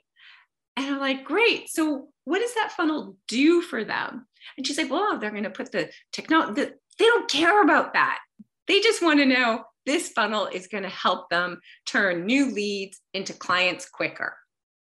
And 0.77 0.87
I'm 0.87 1.01
like, 1.01 1.25
great. 1.25 1.69
So 1.69 2.09
what 2.25 2.41
does 2.41 2.55
that 2.55 2.73
funnel 2.73 3.17
do 3.29 3.61
for 3.61 3.85
them? 3.85 4.27
And 4.57 4.67
she's 4.67 4.79
like, 4.79 4.91
well, 4.91 5.19
they're 5.19 5.31
going 5.31 5.45
to 5.45 5.51
put 5.51 5.73
the 5.73 5.91
technology, 6.13 6.63
the, 6.63 6.75
they 6.99 7.05
don't 7.07 7.31
care 7.31 7.63
about 7.63 7.95
that. 7.95 8.19
They 8.67 8.81
just 8.81 9.03
want 9.03 9.19
to 9.21 9.27
know 9.27 9.65
this 9.87 10.11
funnel 10.11 10.47
is 10.47 10.69
going 10.69 10.85
to 10.85 10.91
help 10.91 11.29
them 11.31 11.61
turn 11.87 12.27
new 12.27 12.53
leads 12.53 13.01
into 13.15 13.33
clients 13.33 13.89
quicker. 13.89 14.37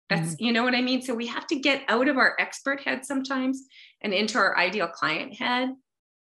That's, 0.09 0.35
mm-hmm. 0.35 0.45
you 0.45 0.53
know 0.53 0.65
what 0.65 0.75
I 0.75 0.81
mean? 0.81 1.03
So 1.03 1.15
we 1.15 1.27
have 1.27 1.47
to 1.49 1.61
get 1.61 1.85
out 1.89 2.09
of 2.09 2.17
our 2.17 2.35
expert 2.39 2.81
head 2.81 3.05
sometimes 3.05 3.63
and 4.01 4.15
into 4.15 4.39
our 4.39 4.57
ideal 4.57 4.89
client 4.89 5.35
head. 5.35 5.71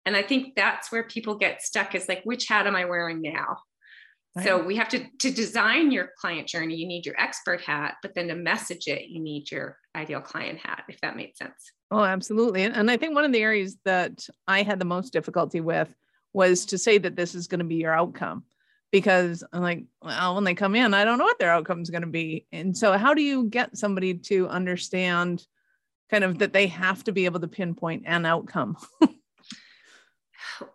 And 0.05 0.15
I 0.15 0.21
think 0.21 0.55
that's 0.55 0.91
where 0.91 1.03
people 1.03 1.35
get 1.35 1.61
stuck 1.61 1.95
is 1.95 2.07
like, 2.07 2.21
which 2.23 2.47
hat 2.47 2.67
am 2.67 2.75
I 2.75 2.85
wearing 2.85 3.21
now? 3.21 3.57
Right. 4.35 4.45
So 4.45 4.63
we 4.63 4.75
have 4.75 4.89
to 4.89 5.05
to 5.19 5.31
design 5.31 5.91
your 5.91 6.11
client 6.19 6.47
journey. 6.47 6.75
You 6.75 6.87
need 6.87 7.05
your 7.05 7.19
expert 7.19 7.61
hat, 7.61 7.95
but 8.01 8.13
then 8.13 8.27
to 8.27 8.35
message 8.35 8.87
it, 8.87 9.09
you 9.09 9.19
need 9.19 9.49
your 9.49 9.77
ideal 9.95 10.21
client 10.21 10.59
hat. 10.59 10.83
If 10.87 11.01
that 11.01 11.15
makes 11.15 11.39
sense. 11.39 11.71
Oh, 11.91 12.03
absolutely. 12.03 12.63
And, 12.63 12.75
and 12.75 12.91
I 12.91 12.97
think 12.97 13.15
one 13.15 13.25
of 13.25 13.31
the 13.31 13.41
areas 13.41 13.77
that 13.85 14.27
I 14.47 14.61
had 14.61 14.79
the 14.79 14.85
most 14.85 15.11
difficulty 15.11 15.61
with 15.61 15.93
was 16.33 16.67
to 16.67 16.77
say 16.77 16.99
that 16.99 17.15
this 17.15 17.33
is 17.33 17.47
going 17.47 17.59
to 17.59 17.65
be 17.65 17.77
your 17.77 17.93
outcome, 17.93 18.43
because 18.91 19.43
I'm 19.51 19.63
like, 19.63 19.85
well, 20.03 20.35
when 20.35 20.43
they 20.43 20.53
come 20.53 20.75
in, 20.75 20.93
I 20.93 21.05
don't 21.05 21.17
know 21.17 21.23
what 21.23 21.39
their 21.39 21.51
outcome 21.51 21.81
is 21.81 21.89
going 21.89 22.03
to 22.03 22.07
be. 22.07 22.45
And 22.51 22.77
so, 22.77 22.95
how 22.97 23.15
do 23.15 23.23
you 23.23 23.45
get 23.45 23.77
somebody 23.77 24.13
to 24.13 24.47
understand? 24.47 25.45
kind 26.09 26.23
of 26.23 26.39
that 26.39 26.53
they 26.53 26.67
have 26.67 27.03
to 27.03 27.11
be 27.11 27.25
able 27.25 27.39
to 27.39 27.47
pinpoint 27.47 28.03
an 28.05 28.25
outcome 28.25 28.75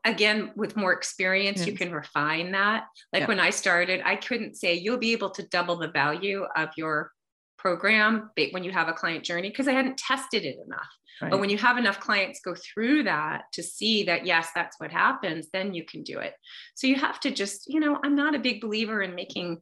again 0.04 0.52
with 0.56 0.76
more 0.76 0.92
experience 0.92 1.58
yes. 1.58 1.66
you 1.66 1.74
can 1.74 1.92
refine 1.92 2.52
that 2.52 2.84
like 3.12 3.22
yeah. 3.22 3.26
when 3.26 3.40
i 3.40 3.50
started 3.50 4.00
i 4.04 4.16
couldn't 4.16 4.56
say 4.56 4.74
you'll 4.74 4.98
be 4.98 5.12
able 5.12 5.30
to 5.30 5.42
double 5.48 5.76
the 5.76 5.88
value 5.88 6.44
of 6.56 6.68
your 6.76 7.10
program 7.58 8.30
when 8.52 8.62
you 8.62 8.70
have 8.70 8.88
a 8.88 8.92
client 8.92 9.24
journey 9.24 9.48
because 9.48 9.68
i 9.68 9.72
hadn't 9.72 9.96
tested 9.96 10.44
it 10.44 10.56
enough 10.66 10.88
right. 11.22 11.30
but 11.30 11.40
when 11.40 11.50
you 11.50 11.56
have 11.56 11.78
enough 11.78 11.98
clients 12.00 12.40
go 12.40 12.54
through 12.54 13.02
that 13.02 13.44
to 13.52 13.62
see 13.62 14.04
that 14.04 14.26
yes 14.26 14.48
that's 14.54 14.78
what 14.78 14.92
happens 14.92 15.48
then 15.52 15.72
you 15.72 15.84
can 15.84 16.02
do 16.02 16.18
it 16.18 16.34
so 16.74 16.86
you 16.86 16.96
have 16.96 17.18
to 17.18 17.30
just 17.30 17.66
you 17.66 17.80
know 17.80 17.98
i'm 18.04 18.14
not 18.14 18.34
a 18.34 18.38
big 18.38 18.60
believer 18.60 19.02
in 19.02 19.14
making 19.14 19.60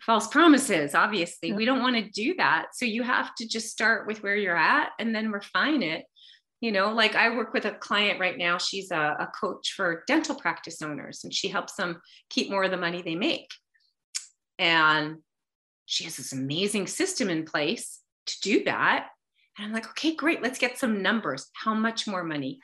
false 0.00 0.28
promises 0.28 0.94
obviously 0.94 1.50
yeah. 1.50 1.56
we 1.56 1.64
don't 1.64 1.82
want 1.82 1.96
to 1.96 2.10
do 2.10 2.34
that 2.36 2.68
so 2.72 2.84
you 2.84 3.02
have 3.02 3.34
to 3.34 3.46
just 3.46 3.68
start 3.68 4.06
with 4.06 4.22
where 4.22 4.36
you're 4.36 4.56
at 4.56 4.90
and 4.98 5.14
then 5.14 5.30
refine 5.30 5.82
it 5.82 6.04
you 6.66 6.72
know 6.72 6.92
like 6.92 7.14
i 7.14 7.30
work 7.30 7.54
with 7.54 7.64
a 7.64 7.70
client 7.70 8.18
right 8.18 8.36
now 8.36 8.58
she's 8.58 8.90
a, 8.90 9.16
a, 9.20 9.30
coach 9.40 9.74
for 9.76 10.02
dental 10.08 10.34
practice 10.34 10.82
owners 10.82 11.22
and 11.22 11.32
she 11.32 11.46
helps 11.46 11.74
them 11.74 12.02
keep 12.28 12.50
more 12.50 12.64
of 12.64 12.72
the 12.72 12.76
money 12.76 13.02
they 13.02 13.14
make. 13.14 13.48
And 14.58 15.18
she 15.84 16.02
has 16.02 16.16
this 16.16 16.32
amazing 16.32 16.88
system 16.88 17.30
in 17.30 17.44
place 17.44 18.00
to 18.26 18.40
do 18.42 18.64
that. 18.64 19.10
And 19.56 19.66
i'm 19.66 19.72
like 19.72 19.88
okay 19.90 20.16
great 20.16 20.42
let's 20.42 20.58
get 20.58 20.76
some 20.76 21.02
numbers. 21.02 21.46
How 21.54 21.72
much 21.72 22.08
more 22.08 22.24
money? 22.24 22.58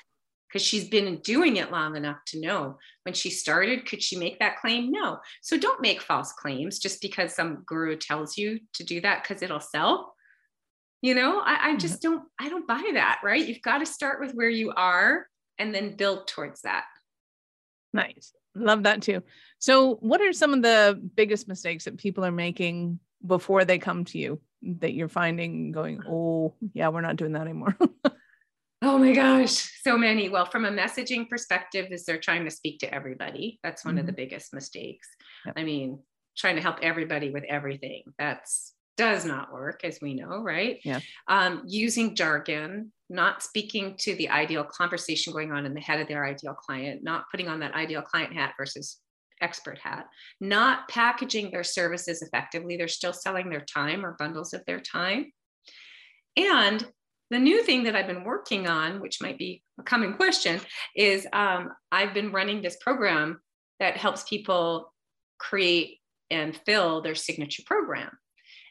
Because 0.49 0.67
she's 0.67 0.89
been 0.89 1.21
doing 1.21 1.57
it 1.59 1.71
long 1.71 1.95
enough 1.95 2.19
to 2.27 2.41
know. 2.41 2.79
When 3.05 3.15
she 3.15 3.31
started 3.31 3.87
could 3.87 4.03
she 4.03 4.17
make 4.17 4.41
that 4.41 4.59
claim? 4.61 4.91
No. 4.91 5.21
So 5.43 5.57
don't 5.57 5.81
make 5.81 6.03
false 6.03 6.33
claims 6.33 6.81
just 6.81 7.01
because 7.01 7.37
some 7.37 7.63
guru 7.67 7.97
tells 7.97 8.37
you 8.37 8.59
to 8.75 8.83
do 8.83 9.01
that 9.03 9.23
because 9.23 9.43
it'll 9.43 9.61
sell 9.61 10.15
you 11.03 11.15
know 11.15 11.41
I, 11.41 11.73
I 11.73 11.77
just 11.77 12.01
don't 12.01 12.25
i 12.41 12.49
don't 12.49 12.67
buy 12.67 12.91
that 12.95 13.21
right? 13.23 13.47
You've 13.47 13.63
got 13.63 13.79
to 13.79 13.87
start 13.87 14.21
with 14.21 14.33
where 14.33 14.49
you 14.49 14.73
are 14.75 15.27
and 15.59 15.75
then 15.75 15.97
build 15.97 16.27
towards 16.27 16.63
that. 16.63 16.85
Nice. 17.93 18.33
Love 18.55 18.85
that 18.85 19.03
too. 19.03 19.23
So 19.59 19.97
what 19.97 20.21
are 20.21 20.33
some 20.33 20.55
of 20.55 20.63
the 20.63 21.01
biggest 21.15 21.47
mistakes 21.49 21.85
that 21.85 21.99
people 21.99 22.25
are 22.25 22.33
making 22.33 22.99
before 23.25 23.65
they 23.65 23.79
come 23.79 24.05
to 24.07 24.19
you 24.19 24.41
that 24.63 24.95
you're 24.95 25.09
finding 25.09 25.73
going 25.73 26.01
oh 26.09 26.55
yeah 26.73 26.89
we're 26.89 27.01
not 27.01 27.17
doing 27.17 27.33
that 27.33 27.43
anymore. 27.43 27.77
Oh 28.85 28.99
my 28.99 29.13
gosh 29.13 29.81
so 29.85 29.97
many. 29.97 30.29
Well 30.29 30.45
from 30.45 30.65
a 30.65 30.71
messaging 30.71 31.29
perspective 31.29 31.93
is 31.93 32.05
they're 32.05 32.19
trying 32.19 32.45
to 32.47 32.51
speak 32.51 32.81
to 32.81 32.93
everybody. 32.93 33.61
That's 33.63 33.85
one 33.85 33.95
mm-hmm. 33.95 34.01
of 34.01 34.07
the 34.07 34.13
mm-hmm. 34.13 34.17
biggest 34.17 34.53
mistakes. 34.53 35.09
Yep. 35.47 35.55
i 35.57 35.63
mean 35.63 36.01
trying 36.37 36.57
to 36.57 36.63
help 36.63 36.79
everybody 36.83 37.31
with 37.31 37.45
everything. 37.45 38.03
That's 38.19 38.75
does 38.97 39.25
not 39.25 39.53
work, 39.53 39.81
as 39.85 39.99
we 40.03 40.15
know, 40.15 40.43
right? 40.43 40.81
Yeah. 40.85 41.01
Um, 41.29 41.63
using 41.67 42.15
jargon, 42.15 42.93
not 43.09 43.43
speaking 43.43 43.97
to 44.01 44.15
the 44.17 44.29
ideal 44.29 44.65
conversation 44.65 45.33
going 45.33 45.53
on 45.53 45.67
in 45.67 45.75
the 45.75 45.81
head 45.81 46.01
of 46.01 46.09
their 46.09 46.25
ideal 46.25 46.55
client, 46.55 47.03
not 47.03 47.25
putting 47.31 47.49
on 47.49 47.61
that 47.61 47.75
ideal 47.75 48.03
client 48.03 48.35
hat 48.35 48.55
versus 48.59 48.99
expert 49.41 49.79
hat, 49.79 50.07
not 50.41 50.89
packaging 50.89 51.51
their 51.51 51.65
services 51.65 52.23
effectively. 52.23 52.77
They're 52.77 52.89
still 52.89 53.13
selling 53.13 53.51
their 53.51 53.65
time 53.65 54.05
or 54.05 54.17
bundles 54.19 54.55
of 54.55 54.65
their 54.67 54.81
time. 54.81 55.33
And 56.37 56.87
the 57.31 57.39
new 57.39 57.63
thing 57.63 57.85
that 57.85 57.97
I've 57.97 58.07
been 58.07 58.25
working 58.25 58.67
on, 58.67 59.01
which 59.01 59.21
might 59.21 59.39
be 59.39 59.63
a 59.81 59.83
common 59.83 60.15
question, 60.15 60.61
is 60.95 61.27
um, 61.33 61.71
I've 61.91 62.15
been 62.15 62.31
running 62.31 62.63
this 62.63 62.77
program 62.81 63.41
that 63.81 63.97
helps 63.97 64.23
people 64.25 64.93
create 65.39 65.99
and 66.31 66.59
fill 66.65 67.03
their 67.03 67.15
signature 67.15 67.63
program. 67.67 68.11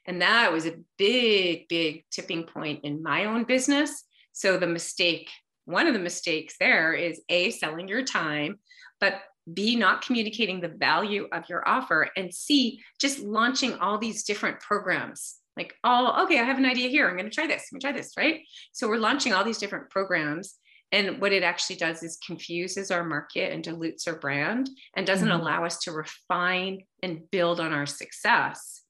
And 0.06 0.22
that 0.22 0.52
was 0.52 0.66
a 0.66 0.80
big, 0.98 1.68
big 1.68 2.06
tipping 2.12 2.44
point 2.44 2.84
in 2.84 3.04
my 3.04 3.26
own 3.26 3.44
business. 3.44 4.04
So 4.32 4.58
the 4.58 4.68
mistake, 4.68 5.30
one 5.66 5.88
of 5.88 5.94
the 5.94 6.00
mistakes 6.00 6.56
there 6.60 6.94
is 6.94 7.22
A, 7.30 7.52
selling 7.52 7.88
your 7.88 8.04
time, 8.04 8.60
but 9.00 9.22
B, 9.52 9.76
not 9.76 10.06
communicating 10.06 10.62
the 10.62 10.70
value 10.70 11.28
of 11.32 11.50
your 11.50 11.68
offer, 11.68 12.10
and 12.16 12.34
C, 12.34 12.82
just 13.00 13.20
launching 13.20 13.74
all 13.76 13.98
these 13.98 14.24
different 14.24 14.60
programs. 14.60 15.36
Like, 15.58 15.76
oh, 15.84 16.24
okay, 16.24 16.40
I 16.40 16.44
have 16.44 16.58
an 16.58 16.66
idea 16.66 16.90
here. 16.90 17.08
I'm 17.08 17.18
going 17.18 17.30
to 17.30 17.34
try 17.34 17.48
this. 17.48 17.68
I'm 17.72 17.80
going 17.80 17.82
to 17.82 17.88
try 17.88 17.92
this, 17.92 18.14
right? 18.18 18.42
So 18.72 18.88
we're 18.88 18.98
launching 18.98 19.34
all 19.34 19.44
these 19.44 19.58
different 19.58 19.90
programs. 19.90 20.56
And 20.94 21.22
what 21.22 21.32
it 21.32 21.44
actually 21.44 21.78
does 21.78 22.04
is 22.04 22.18
confuses 22.26 22.92
our 22.92 23.04
market 23.04 23.54
and 23.54 23.64
dilutes 23.64 24.08
our 24.08 24.18
brand 24.18 24.70
and 24.96 25.08
doesn't 25.08 25.28
mm-hmm. 25.28 25.42
allow 25.42 25.66
us 25.66 25.80
to 25.80 25.92
refine 25.92 26.84
and 27.02 27.30
build 27.32 27.60
on 27.60 27.74
our 27.74 27.86
success. 27.86 28.82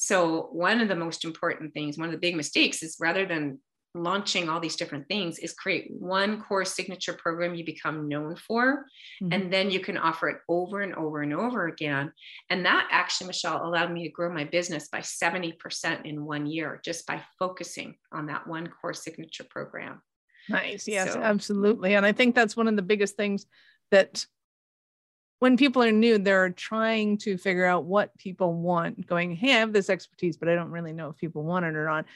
So, 0.00 0.48
one 0.52 0.80
of 0.80 0.86
the 0.86 0.94
most 0.94 1.24
important 1.24 1.74
things, 1.74 1.98
one 1.98 2.06
of 2.06 2.12
the 2.12 2.20
big 2.20 2.36
mistakes 2.36 2.84
is 2.84 2.96
rather 3.00 3.26
than 3.26 3.58
launching 3.96 4.48
all 4.48 4.60
these 4.60 4.76
different 4.76 5.08
things, 5.08 5.40
is 5.40 5.54
create 5.54 5.90
one 5.90 6.40
core 6.40 6.64
signature 6.64 7.14
program 7.14 7.56
you 7.56 7.64
become 7.64 8.08
known 8.08 8.36
for. 8.36 8.84
Mm-hmm. 9.20 9.32
And 9.32 9.52
then 9.52 9.72
you 9.72 9.80
can 9.80 9.98
offer 9.98 10.28
it 10.28 10.36
over 10.48 10.82
and 10.82 10.94
over 10.94 11.22
and 11.22 11.34
over 11.34 11.66
again. 11.66 12.12
And 12.48 12.64
that 12.64 12.86
actually, 12.92 13.26
Michelle, 13.26 13.66
allowed 13.66 13.90
me 13.90 14.04
to 14.04 14.12
grow 14.12 14.32
my 14.32 14.44
business 14.44 14.86
by 14.86 15.00
70% 15.00 16.06
in 16.06 16.24
one 16.24 16.46
year 16.46 16.80
just 16.84 17.04
by 17.04 17.20
focusing 17.36 17.96
on 18.12 18.26
that 18.26 18.46
one 18.46 18.68
core 18.68 18.94
signature 18.94 19.46
program. 19.50 20.00
Nice. 20.48 20.86
Yes, 20.86 21.14
so, 21.14 21.20
absolutely. 21.20 21.96
And 21.96 22.06
I 22.06 22.12
think 22.12 22.36
that's 22.36 22.56
one 22.56 22.68
of 22.68 22.76
the 22.76 22.82
biggest 22.82 23.16
things 23.16 23.46
that 23.90 24.24
when 25.38 25.56
people 25.56 25.82
are 25.82 25.92
new, 25.92 26.18
they're 26.18 26.50
trying 26.50 27.18
to 27.18 27.38
figure 27.38 27.64
out 27.64 27.84
what 27.84 28.16
people 28.18 28.54
want, 28.54 29.06
going, 29.06 29.36
Hey, 29.36 29.54
I 29.54 29.60
have 29.60 29.72
this 29.72 29.90
expertise, 29.90 30.36
but 30.36 30.48
I 30.48 30.54
don't 30.54 30.70
really 30.70 30.92
know 30.92 31.10
if 31.10 31.16
people 31.16 31.44
want 31.44 31.64
it 31.64 31.76
or 31.76 31.86
not. 31.86 32.06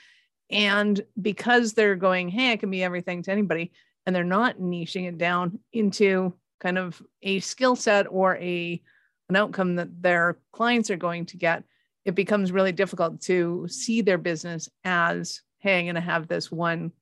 And 0.50 1.00
because 1.20 1.72
they're 1.72 1.96
going, 1.96 2.28
Hey, 2.28 2.52
I 2.52 2.56
can 2.56 2.70
be 2.70 2.82
everything 2.82 3.22
to 3.22 3.32
anybody, 3.32 3.72
and 4.06 4.14
they're 4.14 4.24
not 4.24 4.58
niching 4.58 5.08
it 5.08 5.18
down 5.18 5.60
into 5.72 6.34
kind 6.60 6.78
of 6.78 7.00
a 7.22 7.40
skill 7.40 7.76
set 7.76 8.06
or 8.10 8.36
a 8.36 8.82
an 9.28 9.36
outcome 9.36 9.76
that 9.76 10.02
their 10.02 10.38
clients 10.52 10.90
are 10.90 10.96
going 10.96 11.24
to 11.26 11.36
get, 11.36 11.64
it 12.04 12.14
becomes 12.14 12.52
really 12.52 12.72
difficult 12.72 13.20
to 13.22 13.66
see 13.68 14.02
their 14.02 14.18
business 14.18 14.68
as, 14.84 15.40
hey, 15.58 15.78
I'm 15.78 15.86
going 15.86 15.94
to 15.94 16.00
have 16.00 16.28
this 16.28 16.50
one, 16.52 16.92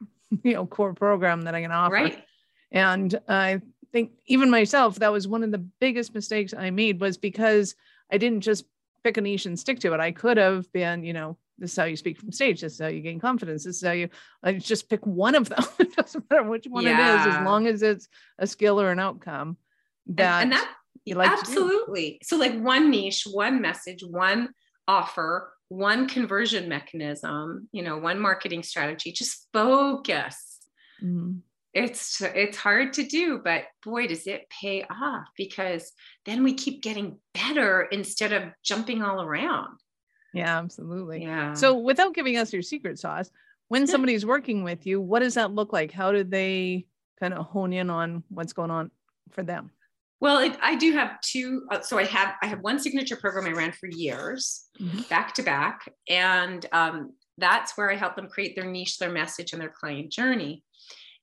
you 0.44 0.54
know, 0.54 0.66
core 0.66 0.94
program 0.94 1.42
that 1.42 1.54
I 1.54 1.62
can 1.62 1.72
offer. 1.72 1.94
Right. 1.94 2.24
And 2.70 3.18
I 3.28 3.60
think 3.92 4.12
even 4.26 4.50
myself, 4.50 4.96
that 4.96 5.12
was 5.12 5.28
one 5.28 5.42
of 5.42 5.50
the 5.50 5.58
biggest 5.58 6.14
mistakes 6.14 6.54
I 6.56 6.70
made 6.70 7.00
was 7.00 7.16
because 7.16 7.74
I 8.10 8.18
didn't 8.18 8.42
just 8.42 8.64
pick 9.04 9.16
a 9.16 9.20
niche 9.20 9.46
and 9.46 9.58
stick 9.58 9.80
to 9.80 9.92
it. 9.94 10.00
I 10.00 10.12
could 10.12 10.36
have 10.36 10.70
been, 10.72 11.04
you 11.04 11.12
know, 11.12 11.36
this 11.58 11.72
is 11.72 11.76
how 11.76 11.84
you 11.84 11.96
speak 11.96 12.18
from 12.18 12.32
stage. 12.32 12.60
This 12.60 12.74
is 12.74 12.78
how 12.78 12.86
you 12.86 13.00
gain 13.00 13.20
confidence. 13.20 13.64
This 13.64 13.76
is 13.76 13.86
how 13.86 13.92
you 13.92 14.08
I 14.42 14.54
just 14.54 14.88
pick 14.88 15.06
one 15.06 15.34
of 15.34 15.48
them. 15.48 15.64
it 15.78 15.94
doesn't 15.94 16.30
matter 16.30 16.44
which 16.44 16.66
one 16.68 16.84
yeah. 16.84 17.24
it 17.24 17.28
is, 17.28 17.36
as 17.36 17.44
long 17.44 17.66
as 17.66 17.82
it's 17.82 18.08
a 18.38 18.46
skill 18.46 18.80
or 18.80 18.90
an 18.90 18.98
outcome 18.98 19.56
that, 20.06 20.42
and, 20.42 20.52
and 20.52 20.60
that 20.60 20.72
you 21.04 21.16
like 21.16 21.30
absolutely. 21.30 22.18
So 22.22 22.36
like 22.36 22.58
one 22.58 22.90
niche, 22.90 23.26
one 23.30 23.60
message, 23.60 24.02
one 24.02 24.50
offer, 24.88 25.52
one 25.68 26.08
conversion 26.08 26.68
mechanism, 26.68 27.68
you 27.72 27.82
know, 27.82 27.98
one 27.98 28.18
marketing 28.18 28.62
strategy. 28.62 29.12
Just 29.12 29.46
focus. 29.52 30.60
Mm-hmm 31.02 31.38
it's 31.72 32.20
it's 32.20 32.56
hard 32.56 32.92
to 32.92 33.04
do 33.04 33.38
but 33.38 33.64
boy 33.84 34.06
does 34.06 34.26
it 34.26 34.48
pay 34.50 34.84
off 34.90 35.28
because 35.36 35.92
then 36.26 36.42
we 36.42 36.54
keep 36.54 36.82
getting 36.82 37.16
better 37.32 37.82
instead 37.82 38.32
of 38.32 38.42
jumping 38.64 39.02
all 39.02 39.22
around. 39.22 39.78
Yeah 40.34 40.58
absolutely. 40.58 41.22
Yeah. 41.22 41.54
So 41.54 41.78
without 41.78 42.14
giving 42.14 42.36
us 42.36 42.52
your 42.52 42.62
secret 42.62 42.98
sauce 42.98 43.30
when 43.68 43.86
somebody's 43.86 44.26
working 44.26 44.64
with 44.64 44.84
you 44.86 45.00
what 45.00 45.20
does 45.20 45.34
that 45.34 45.52
look 45.52 45.72
like? 45.72 45.92
How 45.92 46.10
do 46.12 46.24
they 46.24 46.86
kind 47.20 47.34
of 47.34 47.46
hone 47.46 47.72
in 47.72 47.88
on 47.88 48.24
what's 48.28 48.52
going 48.52 48.70
on 48.70 48.90
for 49.30 49.44
them? 49.44 49.70
Well 50.20 50.38
it, 50.38 50.58
i 50.60 50.74
do 50.74 50.92
have 50.92 51.20
two 51.22 51.66
uh, 51.70 51.80
so 51.80 51.98
i 51.98 52.04
have 52.04 52.34
i 52.42 52.46
have 52.46 52.60
one 52.60 52.78
signature 52.78 53.16
program 53.16 53.46
i 53.46 53.56
ran 53.56 53.72
for 53.72 53.88
years 53.88 54.66
mm-hmm. 54.78 55.00
back 55.08 55.32
to 55.34 55.42
back 55.42 55.90
and 56.10 56.66
um, 56.72 57.14
that's 57.38 57.78
where 57.78 57.90
i 57.90 57.96
help 57.96 58.16
them 58.16 58.28
create 58.28 58.54
their 58.54 58.70
niche 58.70 58.98
their 58.98 59.10
message 59.10 59.54
and 59.54 59.62
their 59.62 59.70
client 59.70 60.12
journey 60.12 60.62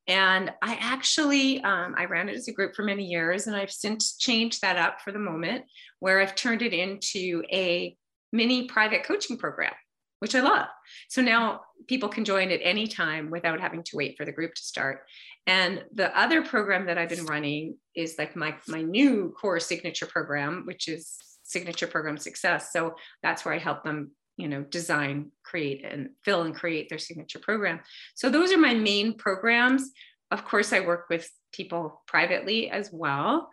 and 0.08 0.52
I 0.62 0.78
actually, 0.80 1.62
um, 1.62 1.94
I 1.98 2.06
ran 2.06 2.30
it 2.30 2.36
as 2.36 2.48
a 2.48 2.54
group 2.54 2.76
for 2.76 2.84
many 2.84 3.06
years, 3.06 3.48
and 3.48 3.56
I've 3.56 3.72
since 3.72 4.16
changed 4.16 4.62
that 4.62 4.78
up 4.78 5.02
for 5.02 5.12
the 5.12 5.20
moment, 5.20 5.66
where 6.00 6.22
I've 6.22 6.36
turned 6.36 6.62
it 6.62 6.74
into 6.74 7.44
a 7.52 7.96
mini 8.32 8.68
private 8.68 9.04
coaching 9.04 9.38
program, 9.38 9.74
which 10.20 10.36
I 10.36 10.42
love. 10.42 10.68
So 11.10 11.22
now 11.22 11.62
people 11.88 12.10
can 12.10 12.26
join 12.26 12.52
at 12.52 12.62
any 12.64 12.88
time 12.88 13.30
without 13.30 13.60
having 13.60 13.84
to 13.84 13.98
wait 13.98 14.18
for 14.18 14.26
the 14.26 14.32
group 14.32 14.54
to 14.56 14.62
start. 14.62 15.02
And 15.46 15.84
the 15.94 16.18
other 16.18 16.44
program 16.44 16.86
that 16.88 16.98
I've 16.98 17.10
been 17.10 17.26
running 17.26 17.78
is 17.96 18.16
like 18.18 18.36
my 18.36 18.56
my 18.68 18.82
new 18.82 19.34
core 19.40 19.60
signature 19.60 20.06
program, 20.06 20.64
which 20.66 20.88
is 20.88 21.16
signature 21.44 21.88
program 21.88 22.18
success. 22.18 22.72
So 22.72 22.96
that's 23.24 23.46
where 23.46 23.54
I 23.54 23.58
help 23.58 23.84
them 23.84 24.12
you 24.38 24.48
know 24.48 24.62
design 24.62 25.32
create 25.44 25.84
and 25.84 26.10
fill 26.24 26.44
and 26.44 26.56
create 26.56 26.90
their 26.90 27.00
signature 27.00 27.40
program. 27.40 27.80
So 28.16 28.30
those 28.30 28.54
are 28.54 28.58
my 28.58 28.74
main 28.74 29.18
programs. 29.18 29.92
Of 30.32 30.46
course 30.46 30.74
i 30.74 30.80
work 30.80 31.06
with 31.10 31.30
people 31.52 32.02
privately 32.08 32.70
as 32.70 32.90
well. 32.92 33.50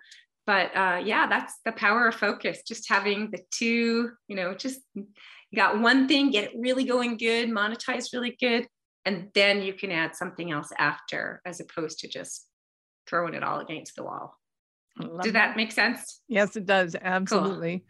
But 0.46 0.76
uh, 0.76 1.00
yeah 1.04 1.26
that's 1.26 1.54
the 1.64 1.72
power 1.72 2.08
of 2.08 2.14
focus. 2.14 2.62
Just 2.66 2.88
having 2.88 3.30
the 3.30 3.40
two 3.50 4.10
you 4.28 4.36
know 4.36 4.54
just 4.54 4.80
got 5.54 5.80
one 5.80 6.08
thing 6.08 6.30
get 6.30 6.52
it 6.52 6.58
really 6.58 6.84
going 6.84 7.16
good 7.16 7.48
monetize 7.48 8.12
really 8.12 8.36
good 8.40 8.66
and 9.04 9.28
then 9.34 9.62
you 9.62 9.72
can 9.72 9.90
add 9.90 10.16
something 10.16 10.50
else 10.50 10.70
after 10.78 11.40
as 11.44 11.60
opposed 11.60 12.00
to 12.00 12.08
just 12.08 12.46
throwing 13.06 13.34
it 13.34 13.42
all 13.42 13.60
against 13.60 13.96
the 13.96 14.02
wall. 14.02 14.38
Did 14.98 15.10
that, 15.10 15.32
that 15.32 15.56
make 15.56 15.72
sense? 15.72 16.20
Yes 16.28 16.56
it 16.56 16.66
does. 16.66 16.96
Absolutely. 17.00 17.78
Cool. 17.78 17.86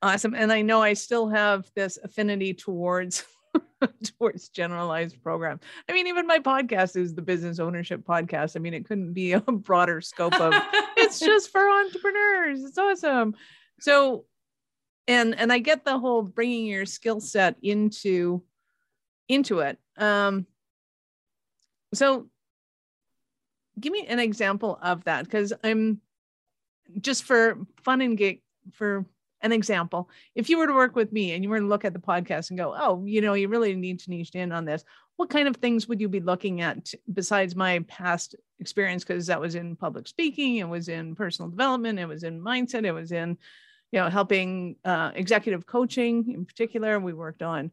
Awesome. 0.00 0.34
And 0.34 0.52
I 0.52 0.62
know 0.62 0.80
I 0.80 0.94
still 0.94 1.28
have 1.28 1.68
this 1.74 1.98
affinity 2.02 2.54
towards 2.54 3.24
towards 4.18 4.48
generalized 4.48 5.20
program. 5.22 5.60
I 5.88 5.92
mean, 5.92 6.06
even 6.06 6.26
my 6.26 6.38
podcast 6.38 6.96
is 6.96 7.14
the 7.14 7.22
business 7.22 7.58
ownership 7.58 8.04
podcast. 8.04 8.56
I 8.56 8.60
mean, 8.60 8.74
it 8.74 8.86
couldn't 8.86 9.12
be 9.12 9.32
a 9.32 9.40
broader 9.40 10.00
scope 10.00 10.40
of 10.40 10.54
it's 10.96 11.18
just 11.18 11.50
for 11.50 11.68
entrepreneurs. 11.68 12.62
It's 12.62 12.78
awesome. 12.78 13.34
So, 13.80 14.24
and 15.06 15.34
and 15.38 15.52
I 15.52 15.58
get 15.58 15.84
the 15.84 15.98
whole 15.98 16.22
bringing 16.22 16.66
your 16.66 16.86
skill 16.86 17.20
set 17.20 17.56
into 17.62 18.42
into 19.28 19.60
it. 19.60 19.78
Um, 19.96 20.46
so, 21.92 22.28
give 23.80 23.92
me 23.92 24.06
an 24.06 24.20
example 24.20 24.78
of 24.80 25.04
that 25.04 25.24
because 25.24 25.52
I'm 25.64 26.00
just 27.00 27.24
for 27.24 27.58
fun 27.82 28.00
and 28.00 28.16
gig 28.16 28.42
for 28.72 29.04
an 29.42 29.52
example. 29.52 30.10
If 30.34 30.48
you 30.48 30.58
were 30.58 30.66
to 30.66 30.74
work 30.74 30.96
with 30.96 31.12
me 31.12 31.32
and 31.32 31.44
you 31.44 31.50
were 31.50 31.60
to 31.60 31.66
look 31.66 31.84
at 31.84 31.92
the 31.92 31.98
podcast 31.98 32.50
and 32.50 32.58
go 32.58 32.74
oh 32.76 33.04
you 33.04 33.20
know 33.20 33.34
you 33.34 33.48
really 33.48 33.74
need 33.74 34.00
to 34.00 34.10
niche 34.10 34.34
in 34.34 34.52
on 34.52 34.64
this 34.64 34.84
what 35.16 35.30
kind 35.30 35.48
of 35.48 35.56
things 35.56 35.88
would 35.88 36.00
you 36.00 36.08
be 36.08 36.20
looking 36.20 36.60
at 36.60 36.92
besides 37.12 37.56
my 37.56 37.80
past 37.88 38.36
experience? 38.60 39.02
Because 39.02 39.26
that 39.26 39.40
was 39.40 39.54
in 39.54 39.76
public 39.76 40.06
speaking 40.06 40.56
it 40.56 40.68
was 40.68 40.88
in 40.88 41.14
personal 41.14 41.50
development 41.50 41.98
it 41.98 42.06
was 42.06 42.22
in 42.22 42.40
mindset 42.40 42.84
it 42.84 42.92
was 42.92 43.12
in 43.12 43.36
you 43.92 44.00
know 44.00 44.08
helping 44.08 44.76
uh, 44.84 45.12
executive 45.14 45.66
coaching 45.66 46.32
in 46.32 46.44
particular. 46.44 46.98
We 46.98 47.12
worked 47.12 47.42
on 47.42 47.70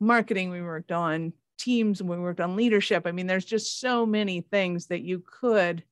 marketing 0.00 0.50
we 0.50 0.62
worked 0.62 0.92
on 0.92 1.32
teams 1.58 2.02
we 2.02 2.18
worked 2.18 2.40
on 2.40 2.56
leadership. 2.56 3.06
I 3.06 3.12
mean 3.12 3.26
there's 3.26 3.44
just 3.44 3.80
so 3.80 4.06
many 4.06 4.40
things 4.40 4.86
that 4.86 5.02
you 5.02 5.22
could 5.40 5.82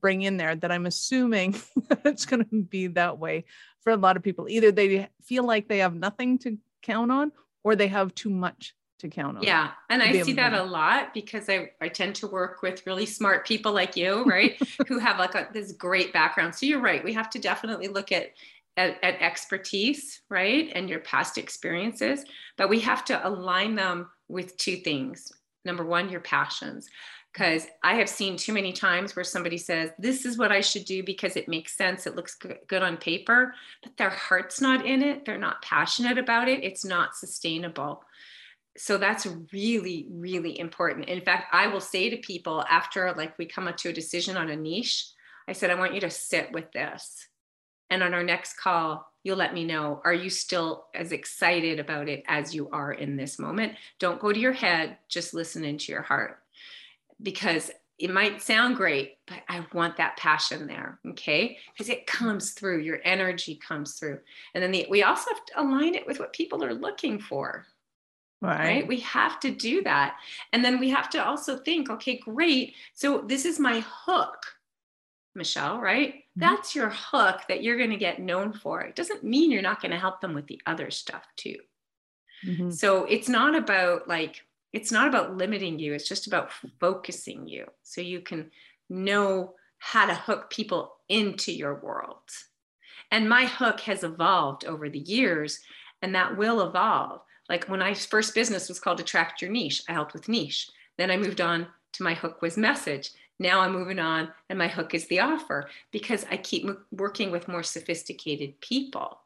bring 0.00 0.22
in 0.22 0.36
there 0.36 0.54
that 0.56 0.72
I'm 0.72 0.84
assuming 0.84 1.54
it's 2.04 2.26
going 2.26 2.44
to 2.44 2.62
be 2.62 2.88
that 2.88 3.18
way 3.18 3.44
for 3.82 3.90
a 3.90 3.96
lot 3.96 4.16
of 4.16 4.22
people. 4.22 4.48
Either 4.48 4.72
they 4.72 5.08
feel 5.22 5.44
like 5.44 5.68
they 5.68 5.78
have 5.78 5.94
nothing 5.94 6.38
to 6.38 6.58
count 6.82 7.10
on 7.10 7.32
or 7.64 7.76
they 7.76 7.88
have 7.88 8.14
too 8.14 8.30
much 8.30 8.74
to 9.00 9.08
count 9.08 9.36
on. 9.36 9.42
Yeah. 9.42 9.72
And 9.90 10.02
I 10.02 10.22
see 10.22 10.32
that 10.34 10.54
a 10.54 10.62
lot 10.62 11.12
because 11.12 11.48
I, 11.48 11.70
I 11.80 11.88
tend 11.88 12.14
to 12.16 12.26
work 12.26 12.62
with 12.62 12.86
really 12.86 13.06
smart 13.06 13.46
people 13.46 13.72
like 13.72 13.96
you, 13.96 14.24
right? 14.24 14.56
Who 14.88 14.98
have 14.98 15.18
like 15.18 15.34
a, 15.34 15.48
this 15.52 15.72
great 15.72 16.12
background. 16.12 16.54
So 16.54 16.66
you're 16.66 16.80
right. 16.80 17.02
We 17.02 17.12
have 17.12 17.30
to 17.30 17.38
definitely 17.38 17.88
look 17.88 18.12
at, 18.12 18.28
at, 18.76 19.02
at 19.02 19.20
expertise, 19.20 20.22
right? 20.30 20.70
And 20.74 20.88
your 20.88 21.00
past 21.00 21.36
experiences, 21.36 22.24
but 22.56 22.68
we 22.68 22.80
have 22.80 23.04
to 23.06 23.26
align 23.26 23.74
them 23.74 24.08
with 24.28 24.56
two 24.56 24.76
things. 24.76 25.32
Number 25.64 25.84
one, 25.84 26.08
your 26.08 26.20
passions 26.20 26.88
because 27.32 27.66
I 27.82 27.94
have 27.94 28.08
seen 28.08 28.36
too 28.36 28.52
many 28.52 28.72
times 28.72 29.16
where 29.16 29.24
somebody 29.24 29.56
says, 29.56 29.90
This 29.98 30.26
is 30.26 30.36
what 30.36 30.52
I 30.52 30.60
should 30.60 30.84
do 30.84 31.02
because 31.02 31.36
it 31.36 31.48
makes 31.48 31.76
sense, 31.76 32.06
it 32.06 32.16
looks 32.16 32.34
good 32.34 32.82
on 32.82 32.96
paper, 32.96 33.54
but 33.82 33.96
their 33.96 34.10
heart's 34.10 34.60
not 34.60 34.84
in 34.84 35.02
it, 35.02 35.24
they're 35.24 35.38
not 35.38 35.62
passionate 35.62 36.18
about 36.18 36.48
it, 36.48 36.62
it's 36.62 36.84
not 36.84 37.16
sustainable. 37.16 38.04
So 38.76 38.96
that's 38.96 39.26
really, 39.52 40.06
really 40.10 40.58
important. 40.58 41.08
In 41.08 41.20
fact, 41.20 41.54
I 41.54 41.66
will 41.66 41.80
say 41.80 42.08
to 42.08 42.16
people 42.16 42.64
after 42.70 43.12
like 43.12 43.36
we 43.38 43.44
come 43.46 43.68
up 43.68 43.76
to 43.78 43.90
a 43.90 43.94
decision 43.94 44.36
on 44.36 44.50
a 44.50 44.56
niche, 44.56 45.08
I 45.46 45.52
said, 45.52 45.70
I 45.70 45.74
want 45.74 45.94
you 45.94 46.00
to 46.00 46.10
sit 46.10 46.52
with 46.52 46.70
this 46.72 47.26
And 47.90 48.02
on 48.02 48.14
our 48.14 48.22
next 48.22 48.58
call, 48.58 49.10
you'll 49.24 49.36
let 49.36 49.54
me 49.54 49.64
know 49.64 50.00
are 50.04 50.14
you 50.14 50.30
still 50.30 50.86
as 50.94 51.12
excited 51.12 51.80
about 51.80 52.08
it 52.08 52.24
as 52.28 52.54
you 52.54 52.68
are 52.70 52.92
in 52.92 53.16
this 53.16 53.38
moment? 53.38 53.74
Don't 53.98 54.20
go 54.20 54.32
to 54.32 54.40
your 54.40 54.52
head, 54.52 54.98
just 55.08 55.34
listen 55.34 55.64
into 55.64 55.92
your 55.92 56.02
heart 56.02 56.41
because 57.20 57.70
it 57.98 58.10
might 58.10 58.42
sound 58.42 58.76
great, 58.76 59.18
but 59.28 59.38
I 59.48 59.64
want 59.72 59.96
that 59.96 60.16
passion 60.16 60.66
there. 60.66 60.98
Okay. 61.10 61.58
Because 61.72 61.88
it 61.88 62.06
comes 62.06 62.50
through, 62.50 62.80
your 62.80 62.98
energy 63.04 63.54
comes 63.56 63.94
through. 63.94 64.18
And 64.54 64.62
then 64.62 64.72
the, 64.72 64.86
we 64.90 65.02
also 65.04 65.30
have 65.30 65.44
to 65.46 65.60
align 65.60 65.94
it 65.94 66.06
with 66.06 66.18
what 66.18 66.32
people 66.32 66.64
are 66.64 66.74
looking 66.74 67.20
for. 67.20 67.64
Right. 68.40 68.58
right. 68.58 68.88
We 68.88 68.98
have 69.00 69.38
to 69.40 69.52
do 69.52 69.84
that. 69.84 70.16
And 70.52 70.64
then 70.64 70.80
we 70.80 70.90
have 70.90 71.10
to 71.10 71.24
also 71.24 71.58
think, 71.58 71.90
okay, 71.90 72.18
great. 72.18 72.74
So 72.92 73.20
this 73.20 73.44
is 73.44 73.60
my 73.60 73.84
hook, 73.86 74.38
Michelle, 75.36 75.78
right? 75.78 76.14
Mm-hmm. 76.14 76.40
That's 76.40 76.74
your 76.74 76.90
hook 76.90 77.42
that 77.48 77.62
you're 77.62 77.78
going 77.78 77.90
to 77.90 77.96
get 77.96 78.20
known 78.20 78.52
for. 78.52 78.80
It 78.80 78.96
doesn't 78.96 79.22
mean 79.22 79.52
you're 79.52 79.62
not 79.62 79.80
going 79.80 79.92
to 79.92 79.98
help 79.98 80.20
them 80.20 80.34
with 80.34 80.48
the 80.48 80.60
other 80.66 80.90
stuff 80.90 81.22
too. 81.36 81.56
Mm-hmm. 82.44 82.70
So 82.70 83.04
it's 83.04 83.28
not 83.28 83.54
about 83.54 84.08
like, 84.08 84.42
it's 84.72 84.92
not 84.92 85.08
about 85.08 85.36
limiting 85.36 85.78
you, 85.78 85.92
it's 85.92 86.08
just 86.08 86.26
about 86.26 86.50
focusing 86.80 87.46
you 87.46 87.66
so 87.82 88.00
you 88.00 88.20
can 88.20 88.50
know 88.88 89.54
how 89.78 90.06
to 90.06 90.14
hook 90.14 90.50
people 90.50 90.94
into 91.08 91.52
your 91.52 91.74
world. 91.74 92.22
And 93.10 93.28
my 93.28 93.44
hook 93.44 93.80
has 93.80 94.04
evolved 94.04 94.64
over 94.64 94.88
the 94.88 95.00
years, 95.00 95.60
and 96.00 96.14
that 96.14 96.36
will 96.36 96.66
evolve. 96.66 97.20
Like 97.48 97.66
when 97.66 97.82
I 97.82 97.94
first 97.94 98.34
business 98.34 98.68
was 98.68 98.80
called 98.80 99.00
Attract 99.00 99.42
Your 99.42 99.50
Niche, 99.50 99.82
I 99.88 99.92
helped 99.92 100.14
with 100.14 100.28
niche. 100.28 100.70
Then 100.96 101.10
I 101.10 101.16
moved 101.16 101.40
on 101.40 101.66
to 101.94 102.02
my 102.02 102.14
hook 102.14 102.40
was 102.40 102.56
message. 102.56 103.10
Now 103.38 103.60
I'm 103.60 103.72
moving 103.72 103.98
on, 103.98 104.28
and 104.48 104.58
my 104.58 104.68
hook 104.68 104.94
is 104.94 105.06
the 105.08 105.20
offer 105.20 105.68
because 105.90 106.24
I 106.30 106.36
keep 106.36 106.66
working 106.92 107.30
with 107.30 107.48
more 107.48 107.62
sophisticated 107.62 108.60
people. 108.60 109.18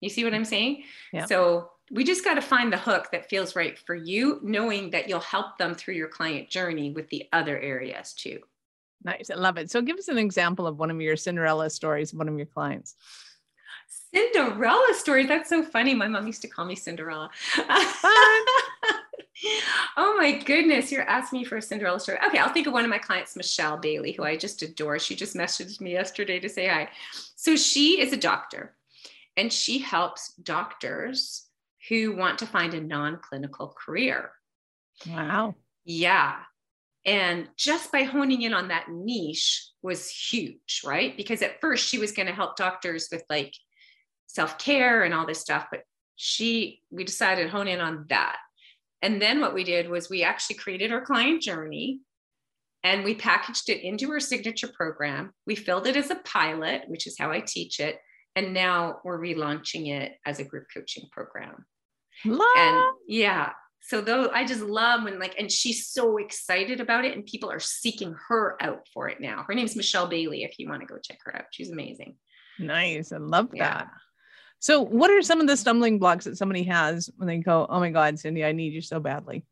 You 0.00 0.08
see 0.08 0.24
what 0.24 0.34
I'm 0.34 0.44
saying? 0.44 0.84
Yeah. 1.12 1.24
So 1.24 1.70
we 1.90 2.04
just 2.04 2.24
got 2.24 2.34
to 2.34 2.40
find 2.40 2.72
the 2.72 2.78
hook 2.78 3.08
that 3.10 3.28
feels 3.28 3.56
right 3.56 3.76
for 3.78 3.94
you, 3.94 4.38
knowing 4.42 4.90
that 4.90 5.08
you'll 5.08 5.20
help 5.20 5.58
them 5.58 5.74
through 5.74 5.94
your 5.94 6.08
client 6.08 6.48
journey 6.48 6.90
with 6.92 7.08
the 7.08 7.28
other 7.32 7.58
areas 7.58 8.12
too. 8.12 8.40
Nice. 9.02 9.30
I 9.30 9.34
love 9.34 9.56
it. 9.56 9.70
So 9.70 9.82
give 9.82 9.96
us 9.96 10.08
an 10.08 10.18
example 10.18 10.66
of 10.66 10.78
one 10.78 10.90
of 10.90 11.00
your 11.00 11.16
Cinderella 11.16 11.70
stories, 11.70 12.14
one 12.14 12.28
of 12.28 12.36
your 12.36 12.46
clients. 12.46 12.94
Cinderella 14.14 14.94
story. 14.94 15.26
That's 15.26 15.48
so 15.48 15.62
funny. 15.62 15.94
My 15.94 16.06
mom 16.06 16.26
used 16.26 16.42
to 16.42 16.48
call 16.48 16.64
me 16.64 16.76
Cinderella. 16.76 17.30
oh 19.96 20.16
my 20.18 20.32
goodness, 20.44 20.92
you're 20.92 21.08
asking 21.08 21.40
me 21.40 21.44
for 21.44 21.56
a 21.56 21.62
Cinderella 21.62 21.98
story. 21.98 22.18
Okay, 22.26 22.38
I'll 22.38 22.52
think 22.52 22.66
of 22.66 22.72
one 22.72 22.84
of 22.84 22.90
my 22.90 22.98
clients, 22.98 23.36
Michelle 23.36 23.78
Bailey, 23.78 24.12
who 24.12 24.22
I 24.22 24.36
just 24.36 24.62
adore. 24.62 24.98
She 24.98 25.16
just 25.16 25.34
messaged 25.34 25.80
me 25.80 25.92
yesterday 25.92 26.38
to 26.38 26.48
say 26.48 26.68
hi. 26.68 26.88
So 27.36 27.56
she 27.56 28.00
is 28.00 28.12
a 28.12 28.18
doctor 28.18 28.74
and 29.36 29.52
she 29.52 29.78
helps 29.78 30.34
doctors 30.34 31.46
who 31.90 32.16
want 32.16 32.38
to 32.38 32.46
find 32.46 32.72
a 32.72 32.80
non 32.80 33.18
clinical 33.20 33.74
career. 33.84 34.30
Wow. 35.06 35.56
Yeah. 35.84 36.36
And 37.04 37.48
just 37.56 37.90
by 37.90 38.04
honing 38.04 38.42
in 38.42 38.54
on 38.54 38.68
that 38.68 38.86
niche 38.88 39.66
was 39.82 40.08
huge, 40.08 40.82
right? 40.84 41.16
Because 41.16 41.42
at 41.42 41.60
first 41.60 41.86
she 41.86 41.98
was 41.98 42.12
going 42.12 42.28
to 42.28 42.34
help 42.34 42.56
doctors 42.56 43.08
with 43.10 43.24
like 43.28 43.52
self 44.26 44.58
care 44.58 45.02
and 45.02 45.12
all 45.12 45.26
this 45.26 45.40
stuff, 45.40 45.66
but 45.70 45.80
she, 46.16 46.82
we 46.90 47.04
decided 47.04 47.44
to 47.44 47.50
hone 47.50 47.68
in 47.68 47.80
on 47.80 48.06
that. 48.10 48.36
And 49.02 49.20
then 49.20 49.40
what 49.40 49.54
we 49.54 49.64
did 49.64 49.88
was 49.88 50.08
we 50.08 50.22
actually 50.22 50.56
created 50.56 50.92
our 50.92 51.00
client 51.00 51.42
journey 51.42 52.00
and 52.84 53.02
we 53.02 53.14
packaged 53.14 53.68
it 53.68 53.82
into 53.82 54.10
our 54.12 54.20
signature 54.20 54.68
program. 54.68 55.32
We 55.46 55.56
filled 55.56 55.86
it 55.86 55.96
as 55.96 56.10
a 56.10 56.16
pilot, 56.16 56.82
which 56.86 57.06
is 57.06 57.16
how 57.18 57.30
I 57.30 57.40
teach 57.40 57.80
it. 57.80 57.98
And 58.36 58.54
now 58.54 58.98
we're 59.04 59.18
relaunching 59.18 59.88
it 59.88 60.12
as 60.24 60.38
a 60.38 60.44
group 60.44 60.66
coaching 60.72 61.04
program. 61.10 61.64
Love. 62.24 62.46
And 62.56 62.82
yeah, 63.06 63.52
so 63.82 64.00
though 64.00 64.30
I 64.30 64.44
just 64.44 64.62
love 64.62 65.04
when 65.04 65.18
like, 65.18 65.34
and 65.38 65.50
she's 65.50 65.88
so 65.88 66.18
excited 66.18 66.80
about 66.80 67.04
it, 67.04 67.16
and 67.16 67.26
people 67.26 67.50
are 67.50 67.60
seeking 67.60 68.14
her 68.28 68.56
out 68.60 68.86
for 68.92 69.08
it 69.08 69.20
now. 69.20 69.44
Her 69.46 69.54
name's 69.54 69.76
Michelle 69.76 70.06
Bailey. 70.06 70.44
If 70.44 70.58
you 70.58 70.68
want 70.68 70.82
to 70.82 70.86
go 70.86 70.98
check 71.02 71.18
her 71.24 71.36
out, 71.36 71.46
she's 71.50 71.70
amazing. 71.70 72.16
Nice, 72.58 73.12
I 73.12 73.16
love 73.16 73.50
that. 73.58 73.88
So, 74.58 74.82
what 74.82 75.10
are 75.10 75.22
some 75.22 75.40
of 75.40 75.46
the 75.46 75.56
stumbling 75.56 75.98
blocks 75.98 76.26
that 76.26 76.36
somebody 76.36 76.64
has 76.64 77.10
when 77.16 77.26
they 77.26 77.38
go, 77.38 77.66
"Oh 77.68 77.80
my 77.80 77.90
God, 77.90 78.18
Cindy, 78.18 78.44
I 78.44 78.52
need 78.52 78.74
you 78.74 78.82
so 78.82 79.00
badly"? 79.00 79.44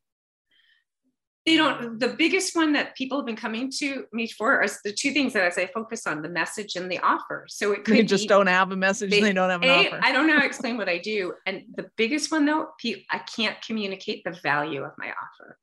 They 1.49 1.57
don't 1.57 1.99
the 1.99 2.09
biggest 2.09 2.55
one 2.55 2.75
that 2.75 2.95
people 2.95 3.17
have 3.19 3.25
been 3.25 3.37
coming 3.37 3.71
to 3.79 4.05
me 4.13 4.29
for 4.29 4.63
is 4.63 4.79
the 4.85 4.93
two 4.93 5.13
things 5.13 5.33
that 5.33 5.45
I 5.45 5.49
say 5.49 5.71
focus 5.73 6.07
on 6.07 6.21
the 6.21 6.29
message 6.29 6.77
and 6.77 6.91
the 6.93 6.99
offer. 6.99 7.47
So 7.49 7.73
it 7.73 7.85
could 7.85 8.07
just 8.07 8.25
be, 8.25 8.29
don't 8.29 8.49
have 8.49 8.71
a 8.71 8.77
message 8.77 9.11
they, 9.11 9.23
they 9.23 9.33
don't 9.33 9.49
have 9.49 9.63
an 9.63 9.71
a, 9.71 9.87
offer. 9.87 10.01
I 10.03 10.13
don't 10.13 10.27
know 10.27 10.35
how 10.35 10.41
to 10.41 10.47
explain 10.47 10.77
what 10.77 10.91
I 10.91 10.99
do. 10.99 11.33
And 11.47 11.63
the 11.75 11.91
biggest 11.97 12.31
one 12.31 12.45
though, 12.45 12.69
I 13.11 13.19
can't 13.19 13.61
communicate 13.63 14.25
the 14.25 14.39
value 14.43 14.83
of 14.85 14.93
my 14.99 15.07
offer. 15.07 15.59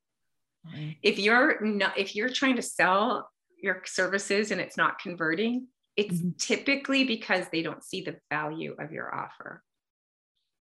Right. 0.64 0.96
If 1.02 1.20
you're 1.20 1.64
not 1.64 1.96
if 1.96 2.16
you're 2.16 2.30
trying 2.30 2.56
to 2.56 2.62
sell 2.62 3.30
your 3.62 3.82
services 3.84 4.50
and 4.50 4.60
it's 4.60 4.76
not 4.76 4.98
converting, 4.98 5.68
it's 5.96 6.18
mm-hmm. 6.18 6.30
typically 6.38 7.04
because 7.04 7.46
they 7.52 7.62
don't 7.62 7.84
see 7.84 8.00
the 8.00 8.16
value 8.28 8.74
of 8.80 8.90
your 8.90 9.14
offer. 9.14 9.62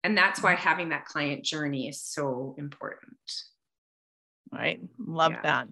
And 0.02 0.16
that's 0.16 0.42
why 0.42 0.54
mm-hmm. 0.54 0.68
having 0.68 0.88
that 0.88 1.04
client 1.04 1.44
journey 1.44 1.88
is 1.88 2.00
so 2.00 2.54
important 2.56 3.18
right? 4.52 4.80
Love 4.98 5.32
yeah. 5.32 5.42
that. 5.42 5.68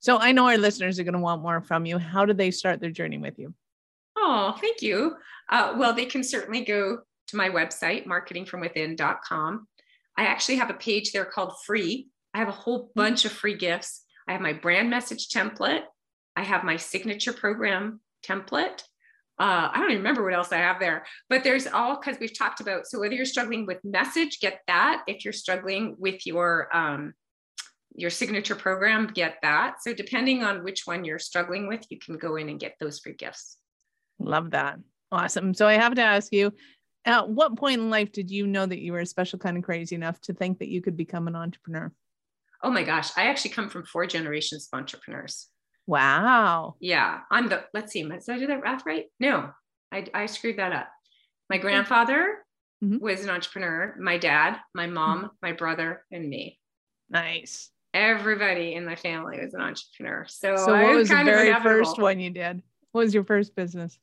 So 0.00 0.18
I 0.18 0.32
know 0.32 0.46
our 0.46 0.58
listeners 0.58 0.98
are 0.98 1.04
going 1.04 1.14
to 1.14 1.20
want 1.20 1.42
more 1.42 1.60
from 1.60 1.84
you. 1.84 1.98
How 1.98 2.24
do 2.24 2.32
they 2.32 2.50
start 2.50 2.80
their 2.80 2.90
journey 2.90 3.18
with 3.18 3.38
you? 3.38 3.54
Oh, 4.16 4.56
thank 4.60 4.82
you. 4.82 5.16
Uh, 5.48 5.74
well, 5.76 5.92
they 5.92 6.06
can 6.06 6.22
certainly 6.22 6.64
go 6.64 7.00
to 7.28 7.36
my 7.36 7.48
website, 7.48 8.06
marketingfromwithin.com. 8.06 9.66
I 10.16 10.22
actually 10.24 10.56
have 10.56 10.70
a 10.70 10.74
page 10.74 11.12
there 11.12 11.24
called 11.24 11.54
free. 11.64 12.08
I 12.34 12.38
have 12.38 12.48
a 12.48 12.52
whole 12.52 12.84
mm-hmm. 12.84 13.00
bunch 13.00 13.24
of 13.24 13.32
free 13.32 13.56
gifts. 13.56 14.04
I 14.28 14.32
have 14.32 14.40
my 14.40 14.52
brand 14.52 14.90
message 14.90 15.28
template. 15.28 15.82
I 16.36 16.42
have 16.42 16.64
my 16.64 16.76
signature 16.76 17.32
program 17.32 18.00
template. 18.24 18.82
Uh, 19.38 19.70
I 19.72 19.78
don't 19.78 19.90
even 19.90 19.98
remember 19.98 20.22
what 20.22 20.34
else 20.34 20.52
I 20.52 20.58
have 20.58 20.78
there, 20.80 21.06
but 21.30 21.42
there's 21.42 21.66
all 21.66 21.98
because 21.98 22.20
we've 22.20 22.36
talked 22.36 22.60
about. 22.60 22.86
So 22.86 23.00
whether 23.00 23.14
you're 23.14 23.24
struggling 23.24 23.64
with 23.64 23.82
message, 23.84 24.38
get 24.38 24.60
that. 24.66 25.02
If 25.06 25.24
you're 25.24 25.32
struggling 25.32 25.96
with 25.98 26.26
your 26.26 26.68
um, 26.76 27.14
your 27.94 28.10
signature 28.10 28.54
program, 28.54 29.08
get 29.08 29.38
that. 29.42 29.82
So 29.82 29.92
depending 29.92 30.42
on 30.42 30.64
which 30.64 30.86
one 30.86 31.04
you're 31.04 31.18
struggling 31.18 31.66
with, 31.66 31.84
you 31.90 31.98
can 31.98 32.16
go 32.16 32.36
in 32.36 32.48
and 32.48 32.60
get 32.60 32.76
those 32.80 33.00
free 33.00 33.14
gifts. 33.14 33.56
Love 34.18 34.52
that. 34.52 34.78
Awesome. 35.12 35.54
So 35.54 35.66
I 35.66 35.74
have 35.74 35.94
to 35.96 36.02
ask 36.02 36.32
you, 36.32 36.52
at 37.04 37.28
what 37.28 37.56
point 37.56 37.80
in 37.80 37.90
life 37.90 38.12
did 38.12 38.30
you 38.30 38.46
know 38.46 38.66
that 38.66 38.80
you 38.80 38.92
were 38.92 39.00
a 39.00 39.06
special 39.06 39.38
kind 39.38 39.56
of 39.56 39.64
crazy 39.64 39.94
enough 39.94 40.20
to 40.22 40.34
think 40.34 40.58
that 40.58 40.68
you 40.68 40.80
could 40.82 40.96
become 40.96 41.26
an 41.26 41.34
entrepreneur? 41.34 41.92
Oh 42.62 42.70
my 42.70 42.82
gosh, 42.82 43.10
I 43.16 43.28
actually 43.28 43.52
come 43.52 43.70
from 43.70 43.84
four 43.84 44.06
generations 44.06 44.68
of 44.70 44.78
entrepreneurs. 44.78 45.48
Wow. 45.86 46.76
Yeah. 46.78 47.20
I'm 47.30 47.48
the, 47.48 47.64
let's 47.72 47.92
see, 47.92 48.02
did 48.02 48.28
I 48.28 48.38
do 48.38 48.46
that 48.46 48.62
math 48.62 48.86
right? 48.86 49.06
No, 49.18 49.50
I, 49.90 50.04
I 50.12 50.26
screwed 50.26 50.58
that 50.58 50.72
up. 50.72 50.88
My 51.48 51.56
grandfather 51.56 52.36
mm-hmm. 52.84 52.98
was 53.02 53.24
an 53.24 53.30
entrepreneur, 53.30 53.96
my 53.98 54.18
dad, 54.18 54.58
my 54.74 54.86
mom, 54.86 55.18
mm-hmm. 55.18 55.26
my 55.42 55.52
brother, 55.52 56.04
and 56.12 56.28
me. 56.28 56.58
Nice 57.08 57.70
everybody 57.94 58.74
in 58.74 58.84
my 58.84 58.96
family 58.96 59.38
was 59.42 59.54
an 59.54 59.60
entrepreneur. 59.60 60.24
So, 60.28 60.56
so 60.56 60.72
what 60.72 60.94
was, 60.94 60.96
was 60.96 61.08
the 61.08 61.24
very 61.24 61.54
first 61.60 61.98
one 61.98 62.20
you 62.20 62.30
did? 62.30 62.62
What 62.92 63.02
was 63.02 63.14
your 63.14 63.24
first 63.24 63.54
business? 63.54 63.98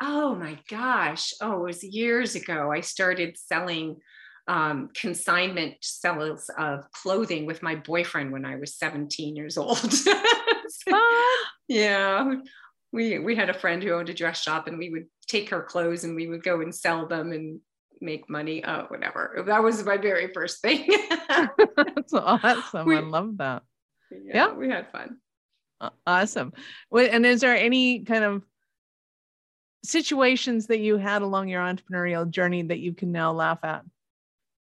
Oh 0.00 0.34
my 0.34 0.58
gosh. 0.68 1.32
Oh, 1.40 1.60
it 1.60 1.62
was 1.62 1.84
years 1.84 2.34
ago. 2.34 2.70
I 2.70 2.80
started 2.80 3.36
selling 3.36 3.96
um, 4.46 4.90
consignment 4.94 5.74
sales 5.80 6.50
of 6.56 6.90
clothing 6.92 7.46
with 7.46 7.62
my 7.62 7.74
boyfriend 7.74 8.32
when 8.32 8.44
I 8.44 8.56
was 8.56 8.74
17 8.76 9.36
years 9.36 9.58
old. 9.58 9.92
yeah. 11.68 12.34
We, 12.92 13.18
we 13.18 13.36
had 13.36 13.50
a 13.50 13.58
friend 13.58 13.82
who 13.82 13.92
owned 13.92 14.08
a 14.08 14.14
dress 14.14 14.40
shop 14.40 14.66
and 14.66 14.78
we 14.78 14.88
would 14.90 15.06
take 15.26 15.50
her 15.50 15.62
clothes 15.62 16.04
and 16.04 16.16
we 16.16 16.28
would 16.28 16.42
go 16.42 16.60
and 16.60 16.74
sell 16.74 17.06
them 17.06 17.32
and 17.32 17.60
make 18.00 18.28
money. 18.28 18.64
Oh, 18.64 18.84
whatever. 18.88 19.44
That 19.46 19.62
was 19.62 19.84
my 19.84 19.96
very 19.96 20.32
first 20.32 20.60
thing. 20.60 20.88
That's 21.28 22.12
awesome. 22.12 22.86
We, 22.86 22.96
I 22.96 23.00
love 23.00 23.38
that. 23.38 23.62
Yeah, 24.10 24.18
yeah, 24.34 24.52
we 24.52 24.68
had 24.68 24.90
fun. 24.90 25.18
Awesome. 26.06 26.52
And 26.92 27.26
is 27.26 27.40
there 27.40 27.56
any 27.56 28.00
kind 28.00 28.24
of 28.24 28.42
situations 29.84 30.66
that 30.66 30.80
you 30.80 30.96
had 30.96 31.22
along 31.22 31.48
your 31.48 31.62
entrepreneurial 31.62 32.28
journey 32.28 32.62
that 32.62 32.78
you 32.78 32.92
can 32.92 33.12
now 33.12 33.32
laugh 33.32 33.60
at? 33.62 33.84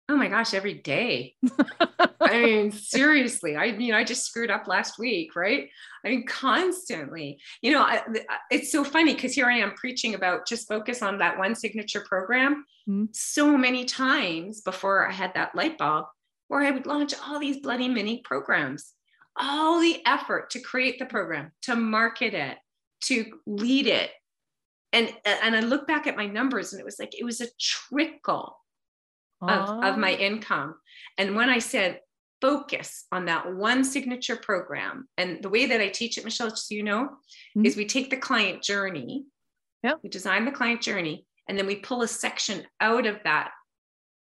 Oh 0.09 0.17
my 0.17 0.29
gosh, 0.29 0.53
every 0.53 0.75
day. 0.75 1.35
I 2.21 2.43
mean, 2.43 2.73
seriously, 2.73 3.57
I 3.57 3.73
mean, 3.73 3.95
I 3.95 4.05
just 4.05 4.27
screwed 4.27 4.51
up 4.51 4.67
last 4.67 4.99
week, 4.99 5.35
right? 5.35 5.71
I 6.05 6.09
mean, 6.09 6.27
constantly. 6.27 7.39
You 7.63 7.73
know, 7.73 7.83
I, 7.83 8.03
it's 8.51 8.71
so 8.71 8.85
funny 8.85 9.15
because 9.15 9.33
here 9.33 9.47
I 9.47 9.59
am 9.59 9.73
preaching 9.75 10.15
about 10.15 10.47
just 10.47 10.69
focus 10.69 11.01
on 11.01 11.19
that 11.19 11.39
one 11.39 11.55
signature 11.55 12.05
program 12.07 12.65
mm-hmm. 12.89 13.07
so 13.13 13.57
many 13.57 13.87
times 13.87 14.61
before 14.61 15.09
I 15.09 15.13
had 15.13 15.33
that 15.35 15.55
light 15.55 15.79
bulb 15.79 16.07
where 16.49 16.61
I 16.61 16.71
would 16.71 16.87
launch 16.87 17.15
all 17.27 17.39
these 17.39 17.61
bloody 17.61 17.89
mini 17.89 18.21
programs, 18.25 18.93
all 19.37 19.81
the 19.81 20.03
effort 20.05 20.51
to 20.51 20.61
create 20.61 20.99
the 20.99 21.07
program, 21.07 21.53
to 21.63 21.77
market 21.77 22.35
it, 22.35 22.59
to 23.05 23.25
lead 23.47 23.87
it. 23.87 24.11
and 24.93 25.11
and 25.25 25.57
I 25.57 25.61
look 25.61 25.87
back 25.87 26.07
at 26.07 26.17
my 26.17 26.27
numbers 26.27 26.73
and 26.73 26.81
it 26.81 26.85
was 26.85 26.99
like 26.99 27.19
it 27.19 27.25
was 27.25 27.41
a 27.41 27.49
trickle 27.59 28.59
of, 29.43 29.85
of 29.85 29.99
my 29.99 30.13
income. 30.13 30.77
And 31.19 31.35
when 31.37 31.51
I 31.51 31.59
said 31.59 32.01
focus 32.41 33.07
on 33.11 33.25
that 33.25 33.55
one 33.55 33.85
signature 33.85 34.37
program, 34.37 35.09
and 35.17 35.43
the 35.43 35.49
way 35.49 35.67
that 35.67 35.81
I 35.81 35.89
teach 35.89 36.19
it, 36.19 36.25
Michelle, 36.25 36.55
so 36.55 36.75
you 36.75 36.83
know, 36.83 37.05
mm-hmm. 37.05 37.65
is 37.65 37.77
we 37.77 37.87
take 37.87 38.11
the 38.11 38.17
client 38.17 38.63
journey, 38.63 39.25
yeah, 39.83 39.95
we 40.03 40.09
design 40.09 40.45
the 40.45 40.51
client 40.51 40.83
journey, 40.83 41.27
and 41.49 41.59
then 41.59 41.67
we 41.67 41.77
pull 41.77 42.03
a 42.03 42.09
section 42.09 42.65
out 42.81 43.07
of 43.07 43.19
that 43.25 43.51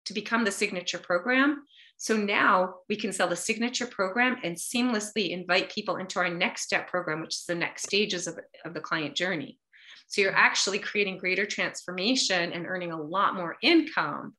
to 0.06 0.14
become 0.14 0.44
the 0.44 0.52
signature 0.52 1.00
program. 1.00 1.64
So 1.98 2.18
now 2.18 2.76
we 2.90 2.96
can 2.96 3.14
sell 3.14 3.28
the 3.28 3.36
signature 3.36 3.86
program 3.86 4.38
and 4.44 4.56
seamlessly 4.56 5.30
invite 5.30 5.72
people 5.72 5.98
into 5.98 6.20
our 6.20 6.30
next 6.30 6.64
step 6.64 6.88
program, 6.88 7.22
which 7.22 7.36
is 7.36 7.46
the 7.48 7.54
next 7.56 7.84
stages 7.84 8.26
of, 8.26 8.40
of 8.66 8.74
the 8.74 8.80
client 8.80 9.16
journey. 9.16 9.60
So 10.08 10.22
you're 10.22 10.36
actually 10.36 10.80
creating 10.80 11.20
greater 11.20 11.46
transformation 11.46 12.54
and 12.54 12.66
earning 12.66 12.92
a 12.92 13.02
lot 13.02 13.36
more 13.36 13.56
income. 13.62 14.34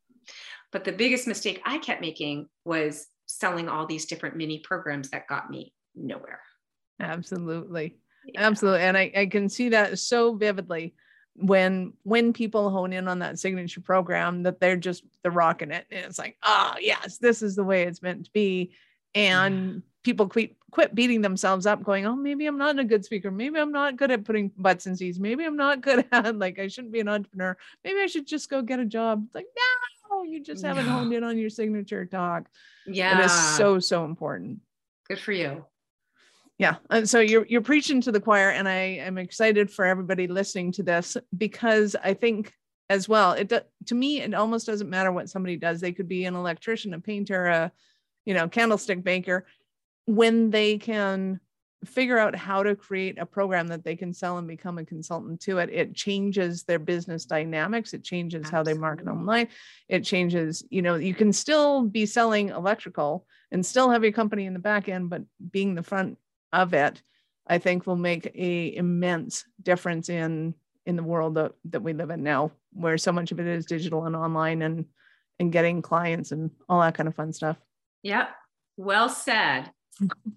But 0.72 0.84
the 0.84 0.92
biggest 0.92 1.26
mistake 1.26 1.60
I 1.64 1.78
kept 1.78 2.00
making 2.00 2.48
was 2.64 3.06
selling 3.26 3.68
all 3.68 3.86
these 3.86 4.06
different 4.06 4.36
mini 4.36 4.60
programs 4.60 5.10
that 5.10 5.28
got 5.28 5.50
me 5.50 5.72
nowhere. 5.94 6.40
Absolutely. 7.00 7.96
Yeah. 8.26 8.42
Absolutely. 8.42 8.82
And 8.82 8.96
I, 8.96 9.12
I 9.16 9.26
can 9.26 9.48
see 9.48 9.70
that 9.70 9.98
so 9.98 10.34
vividly 10.34 10.94
when 11.34 11.92
when 12.02 12.32
people 12.32 12.70
hone 12.70 12.92
in 12.92 13.08
on 13.08 13.20
that 13.20 13.38
signature 13.38 13.80
program 13.80 14.42
that 14.42 14.60
they're 14.60 14.76
just 14.76 15.02
they're 15.22 15.32
rocking 15.32 15.70
it 15.70 15.86
and 15.90 16.04
it's 16.04 16.18
like 16.18 16.36
oh 16.42 16.74
yes 16.78 17.16
this 17.18 17.40
is 17.40 17.56
the 17.56 17.64
way 17.64 17.84
it's 17.84 18.02
meant 18.02 18.26
to 18.26 18.30
be 18.32 18.72
and 19.14 19.54
mm-hmm. 19.54 19.78
people 20.02 20.28
quit 20.28 20.56
quit 20.70 20.94
beating 20.94 21.22
themselves 21.22 21.64
up 21.64 21.82
going 21.82 22.04
oh 22.04 22.14
maybe 22.14 22.44
i'm 22.44 22.58
not 22.58 22.78
a 22.78 22.84
good 22.84 23.02
speaker 23.02 23.30
maybe 23.30 23.58
i'm 23.58 23.72
not 23.72 23.96
good 23.96 24.10
at 24.10 24.24
putting 24.24 24.50
butts 24.58 24.86
in 24.86 24.94
seats 24.94 25.18
maybe 25.18 25.44
i'm 25.44 25.56
not 25.56 25.80
good 25.80 26.04
at 26.12 26.36
like 26.38 26.58
i 26.58 26.68
shouldn't 26.68 26.92
be 26.92 27.00
an 27.00 27.08
entrepreneur 27.08 27.56
maybe 27.82 28.00
i 28.00 28.06
should 28.06 28.26
just 28.26 28.50
go 28.50 28.60
get 28.60 28.78
a 28.78 28.84
job 28.84 29.22
it's 29.24 29.34
like 29.34 29.46
no 29.56 29.62
Oh, 30.22 30.24
you 30.24 30.40
just 30.40 30.64
haven't 30.64 30.86
no. 30.86 30.92
honed 30.92 31.12
in 31.12 31.24
on 31.24 31.36
your 31.36 31.50
signature 31.50 32.06
talk. 32.06 32.48
Yeah 32.86 33.18
it 33.18 33.24
is 33.24 33.32
so 33.32 33.80
so 33.80 34.04
important. 34.04 34.60
Good 35.08 35.18
for 35.18 35.32
you. 35.32 35.64
Yeah. 36.58 36.76
And 36.90 37.10
so 37.10 37.18
you're 37.18 37.44
you're 37.46 37.60
preaching 37.60 38.00
to 38.02 38.12
the 38.12 38.20
choir 38.20 38.50
and 38.50 38.68
i 38.68 39.00
am 39.08 39.18
excited 39.18 39.68
for 39.68 39.84
everybody 39.84 40.28
listening 40.28 40.70
to 40.72 40.84
this 40.84 41.16
because 41.36 41.96
i 42.04 42.14
think 42.14 42.52
as 42.88 43.08
well 43.08 43.32
it 43.32 43.52
to 43.86 43.94
me 43.94 44.20
it 44.20 44.32
almost 44.32 44.66
doesn't 44.66 44.90
matter 44.90 45.10
what 45.10 45.28
somebody 45.28 45.56
does. 45.56 45.80
They 45.80 45.92
could 45.92 46.08
be 46.08 46.24
an 46.24 46.36
electrician 46.36 46.94
a 46.94 47.00
painter 47.00 47.46
a 47.46 47.72
you 48.24 48.34
know 48.34 48.48
candlestick 48.48 49.04
maker 49.04 49.46
when 50.06 50.50
they 50.50 50.78
can 50.78 51.40
figure 51.84 52.18
out 52.18 52.34
how 52.34 52.62
to 52.62 52.76
create 52.76 53.18
a 53.18 53.26
program 53.26 53.68
that 53.68 53.84
they 53.84 53.96
can 53.96 54.12
sell 54.12 54.38
and 54.38 54.46
become 54.46 54.78
a 54.78 54.84
consultant 54.84 55.40
to 55.40 55.58
it. 55.58 55.70
It 55.70 55.94
changes 55.94 56.62
their 56.62 56.78
business 56.78 57.24
dynamics. 57.24 57.92
It 57.92 58.04
changes 58.04 58.44
Absolutely. 58.44 58.56
how 58.56 58.62
they 58.62 58.80
market 58.80 59.08
online. 59.08 59.48
It 59.88 60.04
changes 60.04 60.64
you 60.70 60.82
know 60.82 60.94
you 60.94 61.14
can 61.14 61.32
still 61.32 61.82
be 61.82 62.06
selling 62.06 62.48
electrical 62.48 63.26
and 63.50 63.64
still 63.64 63.90
have 63.90 64.02
your 64.02 64.12
company 64.12 64.46
in 64.46 64.52
the 64.52 64.58
back 64.58 64.88
end 64.88 65.10
but 65.10 65.22
being 65.50 65.74
the 65.74 65.82
front 65.82 66.18
of 66.52 66.74
it 66.74 67.02
i 67.46 67.58
think 67.58 67.86
will 67.86 67.96
make 67.96 68.30
a 68.34 68.74
immense 68.74 69.44
difference 69.62 70.08
in 70.08 70.54
in 70.86 70.96
the 70.96 71.02
world 71.02 71.34
that, 71.34 71.52
that 71.66 71.82
we 71.82 71.92
live 71.92 72.10
in 72.10 72.22
now 72.22 72.50
where 72.72 72.98
so 72.98 73.12
much 73.12 73.32
of 73.32 73.40
it 73.40 73.46
is 73.46 73.66
digital 73.66 74.06
and 74.06 74.16
online 74.16 74.62
and 74.62 74.86
and 75.38 75.52
getting 75.52 75.82
clients 75.82 76.32
and 76.32 76.50
all 76.68 76.80
that 76.80 76.94
kind 76.94 77.08
of 77.08 77.14
fun 77.14 77.32
stuff. 77.32 77.56
Yep. 78.02 78.30
Well 78.76 79.08
said 79.08 79.70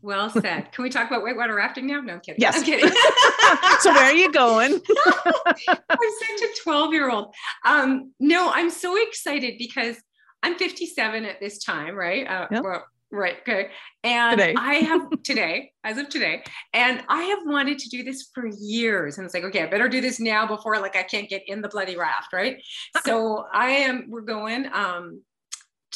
well 0.02 0.30
said. 0.30 0.72
Can 0.72 0.84
we 0.84 0.90
talk 0.90 1.08
about 1.08 1.24
whitewater 1.24 1.56
rafting 1.56 1.88
now? 1.88 2.02
No, 2.02 2.14
I'm 2.14 2.20
kidding. 2.20 2.42
Yes. 2.42 2.58
I'm 2.58 2.64
kidding. 2.64 2.90
so 3.80 3.92
where 3.92 4.06
are 4.06 4.14
you 4.14 4.32
going? 4.32 4.74
I'm 5.06 6.12
such 6.20 6.42
a 6.42 6.50
12 6.64 6.94
year 6.94 7.10
old. 7.10 7.34
Um, 7.66 8.14
no, 8.20 8.52
I'm 8.52 8.70
so 8.70 9.02
excited 9.02 9.56
because 9.58 9.98
I'm 10.44 10.56
57 10.56 11.26
at 11.26 11.40
this 11.40 11.64
time, 11.64 11.96
right? 11.96 12.28
Uh, 12.28 12.48
yep. 12.52 12.64
well, 12.64 12.86
right. 13.12 13.38
Okay. 13.42 13.70
And 14.04 14.40
today. 14.40 14.56
I 14.58 14.74
have 14.76 15.10
today, 15.24 15.72
as 15.84 15.98
of 15.98 16.10
today, 16.10 16.44
and 16.74 17.04
I 17.08 17.24
have 17.24 17.40
wanted 17.46 17.80
to 17.80 17.90
do 17.90 18.04
this 18.04 18.30
for 18.34 18.48
years. 18.48 19.18
And 19.18 19.26
it's 19.26 19.34
like, 19.34 19.44
okay, 19.46 19.64
I 19.64 19.68
better 19.68 19.90
do 19.90 20.02
this 20.02 20.20
now 20.20 20.46
before 20.46 20.80
like 20.80 20.96
I 20.96 21.04
can't 21.04 21.30
get 21.30 21.44
in 21.48 21.62
the 21.62 21.70
bloody 21.70 21.98
raft, 21.98 22.34
right? 22.34 22.62
so 23.06 23.46
I 23.52 23.70
am, 23.70 24.06
we're 24.10 24.22
going 24.22 24.68
um 24.74 25.22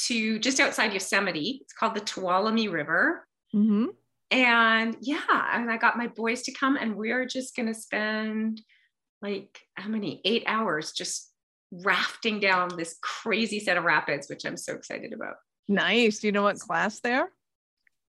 to 0.07 0.39
just 0.39 0.59
outside 0.59 0.93
Yosemite. 0.93 1.59
It's 1.61 1.73
called 1.73 1.93
the 1.93 2.01
Tuolumne 2.01 2.71
River. 2.71 3.27
Mm-hmm. 3.55 3.85
And 4.31 4.97
yeah, 5.01 5.19
and 5.53 5.71
I 5.71 5.77
got 5.77 5.97
my 5.97 6.07
boys 6.07 6.43
to 6.43 6.51
come, 6.51 6.77
and 6.77 6.95
we 6.95 7.11
are 7.11 7.25
just 7.25 7.55
going 7.55 7.67
to 7.67 7.73
spend 7.73 8.61
like 9.21 9.59
how 9.75 9.89
many 9.89 10.21
eight 10.23 10.43
hours 10.45 10.91
just 10.91 11.31
rafting 11.71 12.39
down 12.39 12.69
this 12.77 12.97
crazy 13.01 13.59
set 13.59 13.77
of 13.77 13.83
rapids, 13.83 14.29
which 14.29 14.45
I'm 14.45 14.57
so 14.57 14.73
excited 14.73 15.13
about. 15.13 15.35
Nice. 15.67 16.19
Do 16.19 16.27
you 16.27 16.31
know 16.31 16.43
what 16.43 16.59
class 16.59 16.99
there? 16.99 17.29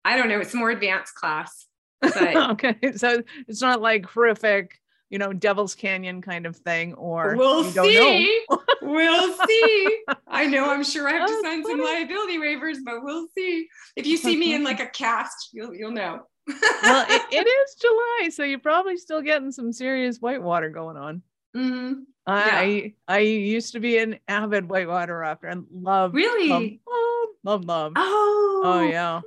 I 0.04 0.16
don't 0.16 0.28
know. 0.28 0.40
It's 0.40 0.54
more 0.54 0.70
advanced 0.70 1.14
class. 1.14 1.66
But... 2.00 2.36
okay. 2.52 2.76
So 2.96 3.22
it's 3.46 3.60
not 3.60 3.82
like 3.82 4.06
horrific 4.06 4.79
you 5.10 5.18
know, 5.18 5.32
Devil's 5.32 5.74
Canyon 5.74 6.22
kind 6.22 6.46
of 6.46 6.56
thing, 6.56 6.94
or 6.94 7.34
we'll 7.36 7.64
see. 7.64 8.44
we'll 8.82 9.36
see. 9.46 10.02
I 10.28 10.46
know. 10.46 10.70
I'm 10.70 10.84
sure 10.84 11.08
I 11.08 11.12
have 11.12 11.28
to 11.28 11.40
sign 11.42 11.64
some 11.64 11.80
liability 11.80 12.38
waivers, 12.38 12.76
but 12.84 13.02
we'll 13.02 13.26
see. 13.36 13.66
If 13.96 14.06
you 14.06 14.16
see 14.16 14.36
me 14.36 14.54
in 14.54 14.62
like 14.62 14.78
a 14.80 14.86
cast, 14.86 15.50
you'll 15.52 15.74
you'll 15.74 15.90
know. 15.90 16.22
well, 16.82 17.06
it, 17.08 17.22
it 17.32 17.46
is 17.46 17.74
July, 17.74 18.30
so 18.30 18.44
you're 18.44 18.60
probably 18.60 18.96
still 18.96 19.20
getting 19.20 19.50
some 19.50 19.72
serious 19.72 20.18
whitewater 20.18 20.70
going 20.70 20.96
on. 20.96 21.22
Mm-hmm. 21.56 22.02
I 22.26 22.64
yeah. 22.64 22.88
I 23.08 23.18
used 23.18 23.72
to 23.72 23.80
be 23.80 23.98
an 23.98 24.20
avid 24.28 24.68
whitewater 24.68 25.18
rafter 25.18 25.48
and 25.48 25.66
love 25.72 26.14
really 26.14 26.48
love 26.48 27.28
love 27.42 27.64
love. 27.64 27.92
Oh, 27.96 28.62
oh 28.64 28.82
yeah, 28.82 29.20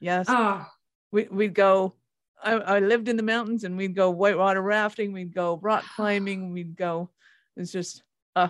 yes. 0.00 0.26
Oh, 0.28 0.66
we 1.12 1.24
we'd 1.30 1.54
go 1.54 1.94
I, 2.42 2.52
I 2.52 2.78
lived 2.80 3.08
in 3.08 3.16
the 3.16 3.22
mountains 3.22 3.64
and 3.64 3.76
we'd 3.76 3.94
go 3.94 4.10
whitewater 4.10 4.62
rafting, 4.62 5.12
we'd 5.12 5.34
go 5.34 5.58
rock 5.62 5.84
climbing, 5.94 6.52
we'd 6.52 6.76
go. 6.76 7.10
It's 7.56 7.72
just 7.72 8.02
uh 8.34 8.48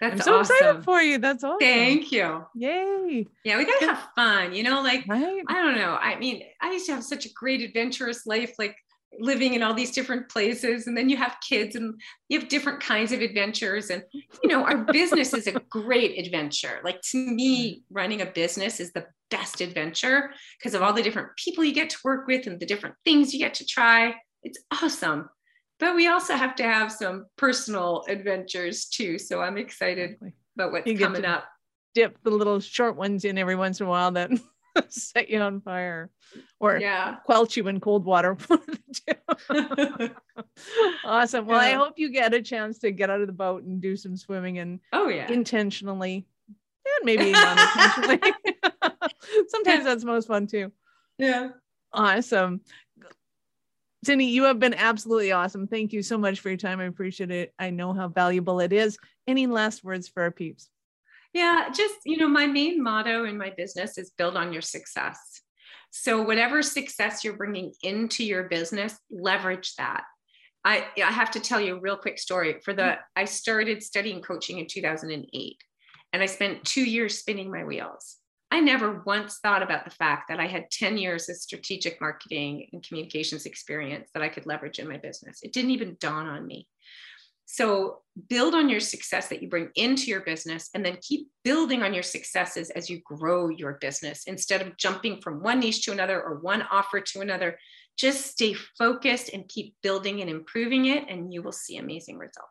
that's 0.00 0.12
I'm 0.12 0.20
so 0.20 0.34
awesome. 0.36 0.56
excited 0.56 0.84
for 0.84 1.02
you. 1.02 1.18
That's 1.18 1.42
awesome. 1.42 1.58
Thank 1.60 2.12
you. 2.12 2.46
Yay. 2.54 3.26
Yeah, 3.44 3.58
we 3.58 3.64
gotta 3.64 3.86
have 3.86 4.08
fun, 4.14 4.54
you 4.54 4.62
know, 4.62 4.80
like 4.80 5.04
right? 5.08 5.42
I 5.48 5.54
don't 5.54 5.76
know. 5.76 5.98
I 6.00 6.16
mean, 6.18 6.42
I 6.60 6.72
used 6.72 6.86
to 6.86 6.92
have 6.92 7.04
such 7.04 7.26
a 7.26 7.32
great 7.32 7.60
adventurous 7.62 8.26
life, 8.26 8.54
like 8.58 8.76
living 9.18 9.54
in 9.54 9.62
all 9.62 9.74
these 9.74 9.92
different 9.92 10.28
places 10.28 10.86
and 10.86 10.96
then 10.96 11.08
you 11.08 11.16
have 11.16 11.36
kids 11.46 11.76
and 11.76 12.00
you 12.28 12.38
have 12.38 12.48
different 12.48 12.80
kinds 12.80 13.10
of 13.10 13.20
adventures 13.20 13.90
and 13.90 14.02
you 14.42 14.48
know 14.48 14.64
our 14.64 14.84
business 14.84 15.34
is 15.34 15.46
a 15.46 15.52
great 15.70 16.24
adventure. 16.24 16.80
Like 16.84 17.00
to 17.10 17.18
me 17.18 17.82
running 17.90 18.20
a 18.20 18.26
business 18.26 18.80
is 18.80 18.92
the 18.92 19.06
best 19.30 19.60
adventure 19.60 20.30
because 20.58 20.74
of 20.74 20.82
all 20.82 20.92
the 20.92 21.02
different 21.02 21.28
people 21.36 21.64
you 21.64 21.74
get 21.74 21.90
to 21.90 21.98
work 22.04 22.26
with 22.26 22.46
and 22.46 22.60
the 22.60 22.66
different 22.66 22.94
things 23.04 23.32
you 23.32 23.40
get 23.40 23.54
to 23.54 23.66
try. 23.66 24.14
It's 24.42 24.58
awesome. 24.70 25.28
But 25.80 25.94
we 25.94 26.08
also 26.08 26.34
have 26.34 26.56
to 26.56 26.64
have 26.64 26.90
some 26.90 27.26
personal 27.36 28.04
adventures 28.08 28.86
too 28.86 29.18
so 29.18 29.40
i'm 29.40 29.56
excited 29.56 30.16
about 30.56 30.72
what's 30.72 30.90
coming 30.98 31.24
up. 31.24 31.44
dip 31.94 32.20
the 32.24 32.30
little 32.30 32.58
short 32.58 32.96
ones 32.96 33.24
in 33.24 33.38
every 33.38 33.54
once 33.54 33.80
in 33.80 33.86
a 33.86 33.88
while 33.88 34.10
that 34.10 34.30
set 34.88 35.28
you 35.28 35.40
on 35.40 35.60
fire 35.60 36.10
or 36.60 36.78
yeah. 36.78 37.16
quench 37.24 37.56
you 37.56 37.66
in 37.68 37.80
cold 37.80 38.04
water. 38.04 38.36
awesome. 41.04 41.46
Well, 41.46 41.62
yeah. 41.62 41.68
I 41.68 41.72
hope 41.72 41.94
you 41.96 42.10
get 42.10 42.34
a 42.34 42.42
chance 42.42 42.78
to 42.80 42.90
get 42.90 43.10
out 43.10 43.20
of 43.20 43.26
the 43.26 43.32
boat 43.32 43.62
and 43.64 43.80
do 43.80 43.96
some 43.96 44.16
swimming 44.16 44.58
and 44.58 44.80
oh 44.92 45.08
yeah, 45.08 45.30
intentionally 45.30 46.26
and 46.48 47.04
maybe 47.04 47.34
unintentionally. 47.34 48.20
Sometimes 49.48 49.84
that's 49.84 50.04
most 50.04 50.28
fun 50.28 50.46
too. 50.46 50.72
Yeah. 51.18 51.50
Awesome. 51.92 52.60
Cindy, 54.04 54.26
you 54.26 54.44
have 54.44 54.60
been 54.60 54.74
absolutely 54.74 55.32
awesome. 55.32 55.66
Thank 55.66 55.92
you 55.92 56.02
so 56.02 56.16
much 56.16 56.40
for 56.40 56.50
your 56.50 56.56
time. 56.56 56.80
I 56.80 56.84
appreciate 56.84 57.30
it. 57.30 57.52
I 57.58 57.70
know 57.70 57.92
how 57.92 58.08
valuable 58.08 58.60
it 58.60 58.72
is. 58.72 58.96
Any 59.26 59.46
last 59.46 59.82
words 59.82 60.08
for 60.08 60.22
our 60.22 60.30
peeps? 60.30 60.70
Yeah, 61.34 61.68
just, 61.74 61.96
you 62.04 62.16
know, 62.16 62.28
my 62.28 62.46
main 62.46 62.82
motto 62.82 63.24
in 63.24 63.36
my 63.36 63.52
business 63.56 63.98
is 63.98 64.10
build 64.16 64.36
on 64.36 64.52
your 64.52 64.62
success. 64.62 65.18
So, 65.90 66.22
whatever 66.22 66.62
success 66.62 67.24
you're 67.24 67.36
bringing 67.36 67.72
into 67.82 68.24
your 68.24 68.44
business, 68.44 68.98
leverage 69.10 69.74
that. 69.76 70.04
I, 70.64 70.86
I 70.96 71.10
have 71.10 71.30
to 71.32 71.40
tell 71.40 71.60
you 71.60 71.76
a 71.76 71.80
real 71.80 71.96
quick 71.96 72.18
story. 72.18 72.60
For 72.64 72.74
the, 72.74 72.82
mm-hmm. 72.82 73.00
I 73.16 73.24
started 73.24 73.82
studying 73.82 74.22
coaching 74.22 74.58
in 74.58 74.66
2008, 74.66 75.56
and 76.12 76.22
I 76.22 76.26
spent 76.26 76.64
two 76.64 76.84
years 76.84 77.18
spinning 77.18 77.50
my 77.50 77.64
wheels. 77.64 78.16
I 78.50 78.60
never 78.60 79.02
once 79.04 79.38
thought 79.42 79.62
about 79.62 79.84
the 79.84 79.90
fact 79.90 80.28
that 80.28 80.40
I 80.40 80.46
had 80.46 80.70
10 80.70 80.96
years 80.96 81.28
of 81.28 81.36
strategic 81.36 82.00
marketing 82.00 82.68
and 82.72 82.82
communications 82.82 83.44
experience 83.44 84.08
that 84.14 84.22
I 84.22 84.30
could 84.30 84.46
leverage 84.46 84.78
in 84.78 84.88
my 84.88 84.96
business. 84.96 85.40
It 85.42 85.52
didn't 85.52 85.72
even 85.72 85.98
dawn 86.00 86.26
on 86.26 86.46
me. 86.46 86.66
So 87.50 88.02
build 88.28 88.54
on 88.54 88.68
your 88.68 88.78
success 88.78 89.28
that 89.28 89.40
you 89.40 89.48
bring 89.48 89.70
into 89.74 90.10
your 90.10 90.20
business 90.20 90.68
and 90.74 90.84
then 90.84 90.98
keep 91.00 91.28
building 91.44 91.82
on 91.82 91.94
your 91.94 92.02
successes 92.02 92.68
as 92.68 92.90
you 92.90 93.00
grow 93.02 93.48
your 93.48 93.78
business 93.80 94.24
instead 94.26 94.60
of 94.60 94.76
jumping 94.76 95.22
from 95.22 95.42
one 95.42 95.60
niche 95.60 95.82
to 95.86 95.92
another 95.92 96.22
or 96.22 96.40
one 96.40 96.62
offer 96.70 97.00
to 97.00 97.20
another. 97.20 97.58
just 97.98 98.26
stay 98.26 98.54
focused 98.54 99.30
and 99.34 99.48
keep 99.48 99.74
building 99.82 100.20
and 100.20 100.30
improving 100.30 100.86
it, 100.86 101.04
and 101.08 101.34
you 101.34 101.42
will 101.42 101.52
see 101.52 101.76
amazing 101.76 102.16
results. 102.16 102.46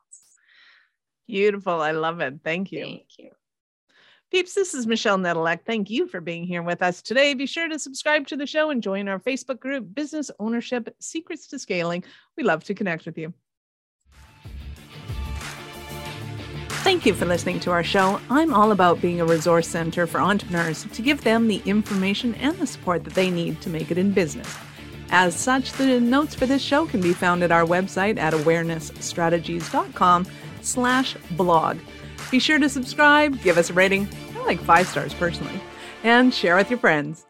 Beautiful. 1.27 1.81
I 1.81 1.91
love 1.91 2.19
it. 2.19 2.39
Thank 2.43 2.71
you. 2.71 2.83
Thank 2.83 3.05
you. 3.17 3.29
Peeps, 4.29 4.53
this 4.53 4.73
is 4.73 4.85
Michelle 4.85 5.17
Nedelec. 5.17 5.59
Thank 5.65 5.89
you 5.89 6.05
for 6.07 6.19
being 6.19 6.43
here 6.43 6.61
with 6.63 6.81
us 6.81 7.01
today. 7.01 7.33
Be 7.33 7.45
sure 7.45 7.69
to 7.69 7.79
subscribe 7.79 8.27
to 8.27 8.35
the 8.35 8.45
show 8.45 8.71
and 8.71 8.83
join 8.83 9.07
our 9.07 9.19
Facebook 9.19 9.59
group, 9.59 9.95
Business 9.95 10.29
Ownership 10.37 10.93
Secrets 10.99 11.47
to 11.47 11.59
Scaling. 11.59 12.03
We 12.35 12.43
love 12.43 12.65
to 12.65 12.73
connect 12.73 13.05
with 13.05 13.17
you. 13.17 13.33
Thank 16.87 17.05
you 17.05 17.13
for 17.13 17.25
listening 17.25 17.59
to 17.59 17.71
our 17.71 17.83
show. 17.83 18.21
I'm 18.29 18.53
all 18.53 18.71
about 18.71 19.01
being 19.01 19.19
a 19.19 19.25
resource 19.25 19.67
center 19.67 20.07
for 20.07 20.21
entrepreneurs 20.21 20.85
to 20.85 21.01
give 21.01 21.21
them 21.21 21.49
the 21.49 21.61
information 21.65 22.33
and 22.35 22.57
the 22.57 22.65
support 22.65 23.03
that 23.03 23.13
they 23.13 23.29
need 23.29 23.59
to 23.59 23.69
make 23.69 23.91
it 23.91 23.97
in 23.97 24.13
business. 24.13 24.47
As 25.09 25.35
such, 25.35 25.73
the 25.73 25.99
notes 25.99 26.33
for 26.33 26.45
this 26.45 26.61
show 26.61 26.85
can 26.85 27.01
be 27.01 27.11
found 27.11 27.43
at 27.43 27.51
our 27.51 27.65
website 27.65 28.17
at 28.17 28.31
awarenessstrategies.com 28.31 30.27
slash 30.61 31.17
blog. 31.31 31.77
Be 32.31 32.39
sure 32.39 32.57
to 32.57 32.69
subscribe, 32.69 33.41
give 33.41 33.57
us 33.57 33.69
a 33.69 33.73
rating, 33.73 34.07
I 34.37 34.45
like 34.45 34.61
five 34.61 34.87
stars 34.87 35.13
personally, 35.13 35.59
and 36.05 36.33
share 36.33 36.55
with 36.55 36.69
your 36.69 36.79
friends. 36.79 37.26